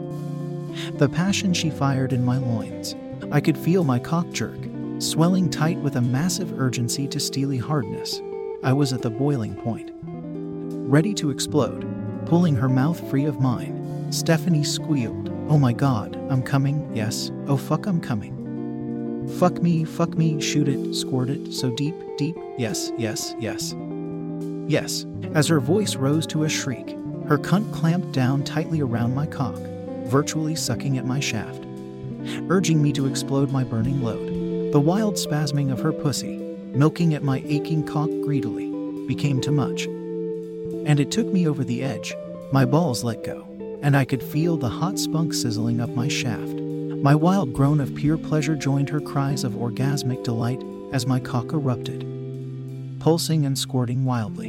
The 0.98 1.08
passion 1.08 1.52
she 1.52 1.68
fired 1.68 2.12
in 2.12 2.24
my 2.24 2.38
loins. 2.38 2.94
I 3.32 3.40
could 3.40 3.58
feel 3.58 3.82
my 3.82 3.98
cock 3.98 4.30
jerk, 4.30 4.58
swelling 5.00 5.50
tight 5.50 5.78
with 5.78 5.96
a 5.96 6.00
massive 6.00 6.60
urgency 6.60 7.08
to 7.08 7.18
steely 7.18 7.58
hardness. 7.58 8.20
I 8.62 8.72
was 8.72 8.92
at 8.92 9.02
the 9.02 9.10
boiling 9.10 9.56
point. 9.56 9.90
Ready 10.90 11.12
to 11.14 11.30
explode, 11.30 11.84
pulling 12.28 12.54
her 12.54 12.68
mouth 12.68 13.00
free 13.08 13.24
of 13.24 13.40
mine. 13.40 14.12
Stephanie 14.12 14.64
squealed, 14.64 15.30
Oh 15.48 15.58
my 15.58 15.72
god, 15.72 16.14
I'm 16.30 16.42
coming, 16.42 16.94
yes, 16.94 17.30
oh 17.46 17.56
fuck, 17.56 17.86
I'm 17.86 18.02
coming. 18.02 19.26
Fuck 19.38 19.62
me, 19.62 19.84
fuck 19.84 20.14
me, 20.14 20.38
shoot 20.38 20.68
it, 20.68 20.94
squirt 20.94 21.30
it, 21.30 21.54
so 21.54 21.70
deep, 21.70 21.94
deep, 22.18 22.36
yes, 22.58 22.92
yes, 22.98 23.34
yes. 23.38 23.74
Yes, 24.66 25.06
as 25.34 25.48
her 25.48 25.58
voice 25.58 25.96
rose 25.96 26.26
to 26.26 26.44
a 26.44 26.48
shriek, 26.50 26.90
her 27.26 27.38
cunt 27.38 27.72
clamped 27.72 28.12
down 28.12 28.44
tightly 28.44 28.82
around 28.82 29.14
my 29.14 29.26
cock, 29.26 29.56
virtually 30.04 30.54
sucking 30.54 30.98
at 30.98 31.06
my 31.06 31.20
shaft, 31.20 31.64
urging 32.50 32.82
me 32.82 32.92
to 32.92 33.06
explode 33.06 33.50
my 33.50 33.64
burning 33.64 34.02
load. 34.02 34.72
The 34.72 34.80
wild 34.80 35.14
spasming 35.14 35.72
of 35.72 35.80
her 35.80 35.92
pussy, 35.92 36.36
milking 36.74 37.14
at 37.14 37.22
my 37.22 37.42
aching 37.46 37.86
cock 37.86 38.10
greedily, 38.22 38.68
became 39.06 39.40
too 39.40 39.52
much. 39.52 39.88
And 40.88 40.98
it 40.98 41.10
took 41.10 41.26
me 41.26 41.46
over 41.46 41.62
the 41.62 41.84
edge. 41.84 42.16
My 42.50 42.64
balls 42.64 43.04
let 43.04 43.22
go, 43.22 43.46
and 43.82 43.94
I 43.94 44.06
could 44.06 44.22
feel 44.22 44.56
the 44.56 44.70
hot 44.70 44.98
spunk 44.98 45.34
sizzling 45.34 45.80
up 45.80 45.90
my 45.90 46.08
shaft. 46.08 46.58
My 47.02 47.14
wild 47.14 47.52
groan 47.52 47.80
of 47.80 47.94
pure 47.94 48.16
pleasure 48.16 48.56
joined 48.56 48.88
her 48.88 49.00
cries 49.00 49.44
of 49.44 49.52
orgasmic 49.52 50.24
delight 50.24 50.62
as 50.92 51.06
my 51.06 51.20
cock 51.20 51.52
erupted, 51.52 52.06
pulsing 53.00 53.44
and 53.44 53.56
squirting 53.56 54.06
wildly. 54.06 54.48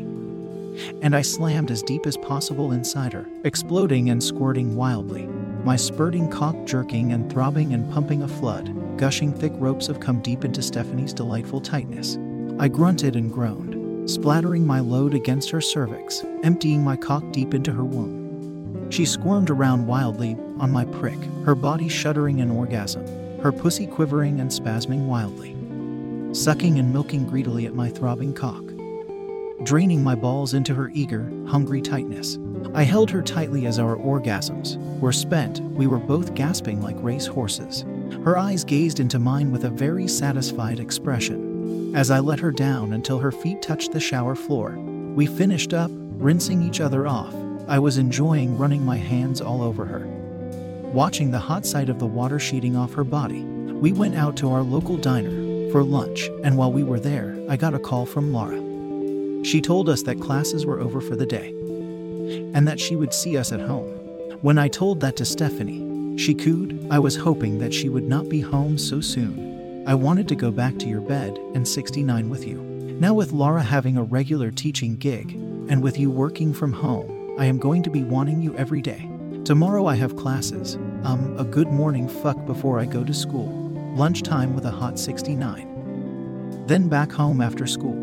And 1.02 1.14
I 1.14 1.22
slammed 1.22 1.72
as 1.72 1.84
deep 1.84 2.08
as 2.08 2.16
possible 2.16 2.72
inside 2.72 3.12
her, 3.12 3.28
exploding 3.44 4.10
and 4.10 4.24
squirting 4.24 4.78
wildly, 4.78 5.28
my 5.66 5.76
spurting 5.76 6.32
cock 6.32 6.56
jerking 6.66 7.12
and 7.12 7.30
throbbing 7.30 7.74
and 7.74 7.92
pumping 7.92 8.24
a 8.24 8.28
flood, 8.30 8.98
gushing 8.98 9.34
thick 9.34 9.52
ropes 9.56 9.90
of 9.90 10.00
cum 10.00 10.22
deep 10.22 10.46
into 10.46 10.62
Stephanie's 10.62 11.14
delightful 11.14 11.60
tightness. 11.60 12.18
I 12.60 12.70
grunted 12.70 13.18
and 13.18 13.32
groaned, 13.32 13.69
splattering 14.14 14.66
my 14.66 14.80
load 14.80 15.14
against 15.14 15.50
her 15.52 15.62
cervix, 15.62 16.26
emptying 16.44 16.84
my 16.84 16.96
cock 16.96 17.24
deep 17.32 17.54
into 17.54 17.72
her 17.72 17.86
womb. 17.86 18.90
She 18.90 19.06
squirmed 19.06 19.50
around 19.50 19.86
wildly 19.86 20.36
on 20.58 20.72
my 20.72 20.86
prick, 20.86 21.20
her 21.46 21.56
body 21.56 21.88
shuddering 21.88 22.40
in 22.40 22.50
orgasm, 22.50 23.06
her 23.42 23.52
pussy 23.52 23.86
quivering 23.86 24.40
and 24.40 24.50
spasming 24.50 25.06
wildly, 25.06 25.56
sucking 26.34 26.80
and 26.80 26.92
milking 26.92 27.28
greedily 27.28 27.68
at 27.68 27.76
my 27.76 27.90
throbbing 27.90 28.34
cock, 28.34 28.64
draining 29.64 30.04
my 30.04 30.16
balls 30.16 30.54
into 30.54 30.74
her 30.74 30.90
eager, 30.94 31.32
hungry 31.48 31.82
tightness. 31.82 32.40
I 32.74 32.84
held 32.84 33.10
her 33.12 33.22
tightly 33.22 33.66
as 33.68 33.80
our 33.80 33.96
orgasms 33.96 34.78
were 35.00 35.12
spent. 35.12 35.62
We 35.62 35.88
were 35.88 36.00
both 36.00 36.34
gasping 36.34 36.82
like 36.82 36.96
race 37.00 37.26
horses. 37.26 37.86
Her 38.24 38.38
eyes 38.38 38.64
gazed 38.64 39.00
into 39.00 39.20
mine 39.20 39.52
with 39.52 39.66
a 39.66 39.70
very 39.70 40.08
satisfied 40.08 40.80
expression. 40.80 41.39
As 41.94 42.12
I 42.12 42.20
let 42.20 42.40
her 42.40 42.52
down 42.52 42.94
until 42.94 43.18
her 43.20 43.32
feet 43.32 43.62
touched 43.62 43.92
the 43.92 44.00
shower 44.00 44.36
floor, 44.36 44.78
we 45.16 45.26
finished 45.26 45.74
up, 45.74 45.90
rinsing 45.92 46.62
each 46.62 46.82
other 46.82 47.08
off. 47.08 47.34
I 47.68 47.80
was 47.80 47.98
enjoying 47.98 48.58
running 48.58 48.86
my 48.86 48.98
hands 48.98 49.42
all 49.42 49.62
over 49.62 49.86
her. 49.86 50.06
Watching 50.94 51.32
the 51.32 51.40
hot 51.40 51.66
sight 51.66 51.90
of 51.90 51.98
the 51.98 52.06
water 52.06 52.38
sheeting 52.38 52.76
off 52.76 52.94
her 52.94 53.04
body, 53.04 53.44
we 53.44 53.92
went 53.92 54.16
out 54.16 54.38
to 54.38 54.52
our 54.52 54.62
local 54.62 54.98
diner 54.98 55.72
for 55.72 55.84
lunch, 55.84 56.30
and 56.44 56.58
while 56.58 56.72
we 56.72 56.84
were 56.84 57.00
there, 57.00 57.38
I 57.50 57.58
got 57.58 57.74
a 57.74 57.80
call 57.80 58.06
from 58.06 58.34
Laura. 58.34 58.60
She 59.44 59.60
told 59.60 59.90
us 59.90 60.04
that 60.04 60.22
classes 60.22 60.66
were 60.66 60.80
over 60.80 61.02
for 61.02 61.16
the 61.16 61.26
day 61.26 61.50
and 62.54 62.68
that 62.68 62.80
she 62.80 62.96
would 62.96 63.14
see 63.14 63.38
us 63.38 63.52
at 63.52 63.62
home. 63.62 63.88
When 64.42 64.58
I 64.58 64.68
told 64.68 65.00
that 65.02 65.16
to 65.18 65.26
Stephanie, 65.26 66.18
she 66.18 66.36
cooed. 66.36 66.88
I 66.92 67.00
was 67.00 67.16
hoping 67.16 67.60
that 67.60 67.74
she 67.74 67.90
would 67.90 68.04
not 68.04 68.30
be 68.30 68.42
home 68.42 68.78
so 68.78 69.02
soon. 69.02 69.59
I 69.90 69.96
wanted 69.96 70.28
to 70.28 70.36
go 70.36 70.52
back 70.52 70.78
to 70.78 70.88
your 70.88 71.02
bed 71.02 71.40
and 71.56 71.68
69 71.68 72.30
with 72.30 72.46
you. 72.46 72.62
Now, 73.00 73.16
with 73.16 73.32
Laura 73.32 73.64
having 73.64 73.98
a 73.98 74.04
regular 74.04 74.52
teaching 74.52 74.96
gig, 74.96 75.32
and 75.32 75.82
with 75.82 75.98
you 75.98 76.12
working 76.12 76.54
from 76.54 76.72
home, 76.72 77.36
I 77.40 77.46
am 77.46 77.58
going 77.58 77.82
to 77.82 77.90
be 77.90 78.04
wanting 78.04 78.40
you 78.40 78.56
every 78.56 78.84
day. 78.84 79.10
Tomorrow 79.46 79.88
I 79.88 79.96
have 79.96 80.16
classes, 80.16 80.76
um, 81.06 81.36
a 81.40 81.44
good 81.44 81.70
morning 81.70 82.08
fuck 82.08 82.46
before 82.46 82.80
I 82.80 82.86
go 82.86 83.04
to 83.04 83.16
school, 83.16 83.48
lunchtime 83.96 84.54
with 84.54 84.66
a 84.66 84.70
hot 84.70 85.00
69. 85.00 86.66
Then 86.68 86.88
back 86.88 87.12
home 87.12 87.42
after 87.42 87.66
school. 87.66 87.96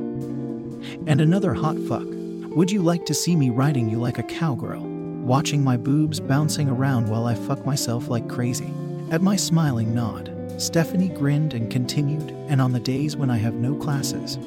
And 1.07 1.20
another 1.20 1.55
hot 1.55 1.79
fuck. 1.87 2.09
Would 2.57 2.72
you 2.72 2.83
like 2.83 3.07
to 3.07 3.14
see 3.14 3.37
me 3.37 3.51
riding 3.51 3.88
you 3.88 4.01
like 4.01 4.18
a 4.18 4.25
cowgirl, 4.25 4.83
watching 4.83 5.62
my 5.62 5.77
boobs 5.77 6.18
bouncing 6.18 6.68
around 6.68 7.09
while 7.09 7.27
I 7.27 7.37
fuck 7.37 7.64
myself 7.64 8.09
like 8.09 8.29
crazy? 8.29 8.75
At 9.12 9.22
my 9.22 9.37
smiling 9.37 9.94
nod, 9.94 10.36
Stephanie 10.59 11.09
grinned 11.09 11.53
and 11.53 11.71
continued, 11.71 12.31
and 12.49 12.62
on 12.62 12.73
the 12.73 12.81
days 12.81 13.14
when 13.14 13.29
I 13.29 13.37
have 13.37 13.55
no 13.55 13.75
classes, 13.75 14.38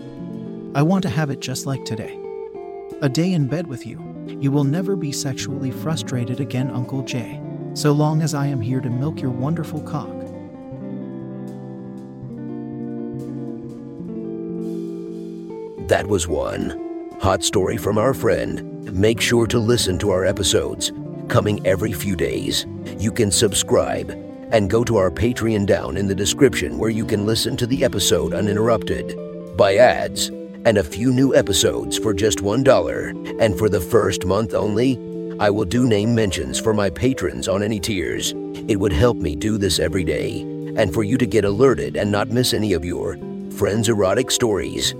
I 0.74 0.82
want 0.82 1.04
to 1.04 1.10
have 1.10 1.30
it 1.30 1.39
just 1.39 1.67
like 1.67 1.86
today. 1.86 2.19
A 3.02 3.10
day 3.10 3.34
in 3.34 3.48
bed 3.48 3.67
with 3.67 3.86
you. 3.86 4.04
You 4.28 4.52
will 4.52 4.63
never 4.63 4.95
be 4.95 5.12
sexually 5.12 5.69
frustrated 5.69 6.39
again, 6.39 6.72
Uncle 6.72 7.04
Jay, 7.04 7.39
so 7.76 7.91
long 7.91 8.24
as 8.24 8.34
I 8.34 8.48
am 8.48 8.60
here 8.60 8.82
to 8.82 8.89
milk 8.89 9.22
your 9.22 9.32
wonderful 9.32 9.82
cock. 9.82 10.10
That 15.88 16.08
was 16.08 16.28
one. 16.28 17.10
Hot 17.19 17.43
story 17.43 17.78
from 17.78 18.00
our 18.00 18.15
friend. 18.15 18.91
Make 18.93 19.22
sure 19.22 19.45
to 19.48 19.60
listen 19.60 20.00
to 20.00 20.10
our 20.10 20.26
episodes, 20.26 20.91
coming 21.28 21.65
every 21.67 21.93
few 21.93 22.15
days. 22.15 22.65
You 22.98 23.12
can 23.12 23.32
subscribe 23.32 24.29
and 24.51 24.69
go 24.69 24.83
to 24.83 24.97
our 24.97 25.12
Patreon 25.12 25.65
down 25.65 25.97
in 25.97 26.07
the 26.07 26.15
description 26.15 26.77
where 26.77 26.89
you 26.89 27.05
can 27.05 27.25
listen 27.25 27.55
to 27.57 27.67
the 27.67 27.83
episode 27.83 28.33
uninterrupted, 28.33 29.17
by 29.55 29.75
ads, 29.75 30.27
and 30.65 30.77
a 30.77 30.83
few 30.83 31.12
new 31.12 31.35
episodes 31.35 31.97
for 31.97 32.13
just 32.13 32.39
$1. 32.39 33.39
And 33.41 33.57
for 33.57 33.69
the 33.69 33.81
first 33.81 34.25
month 34.25 34.53
only, 34.53 34.97
I 35.39 35.49
will 35.49 35.65
do 35.65 35.88
name 35.88 36.13
mentions 36.13 36.59
for 36.59 36.73
my 36.73 36.89
patrons 36.89 37.47
on 37.47 37.63
any 37.63 37.79
tiers. 37.79 38.33
It 38.67 38.79
would 38.79 38.91
help 38.91 39.17
me 39.17 39.35
do 39.35 39.57
this 39.57 39.79
every 39.79 40.03
day, 40.03 40.41
and 40.75 40.93
for 40.93 41.03
you 41.03 41.17
to 41.17 41.25
get 41.25 41.45
alerted 41.45 41.95
and 41.95 42.12
not 42.12 42.29
miss 42.29 42.53
any 42.53 42.73
of 42.73 42.83
your 42.83 43.17
friends' 43.51 43.89
erotic 43.89 44.31
stories. 44.31 44.93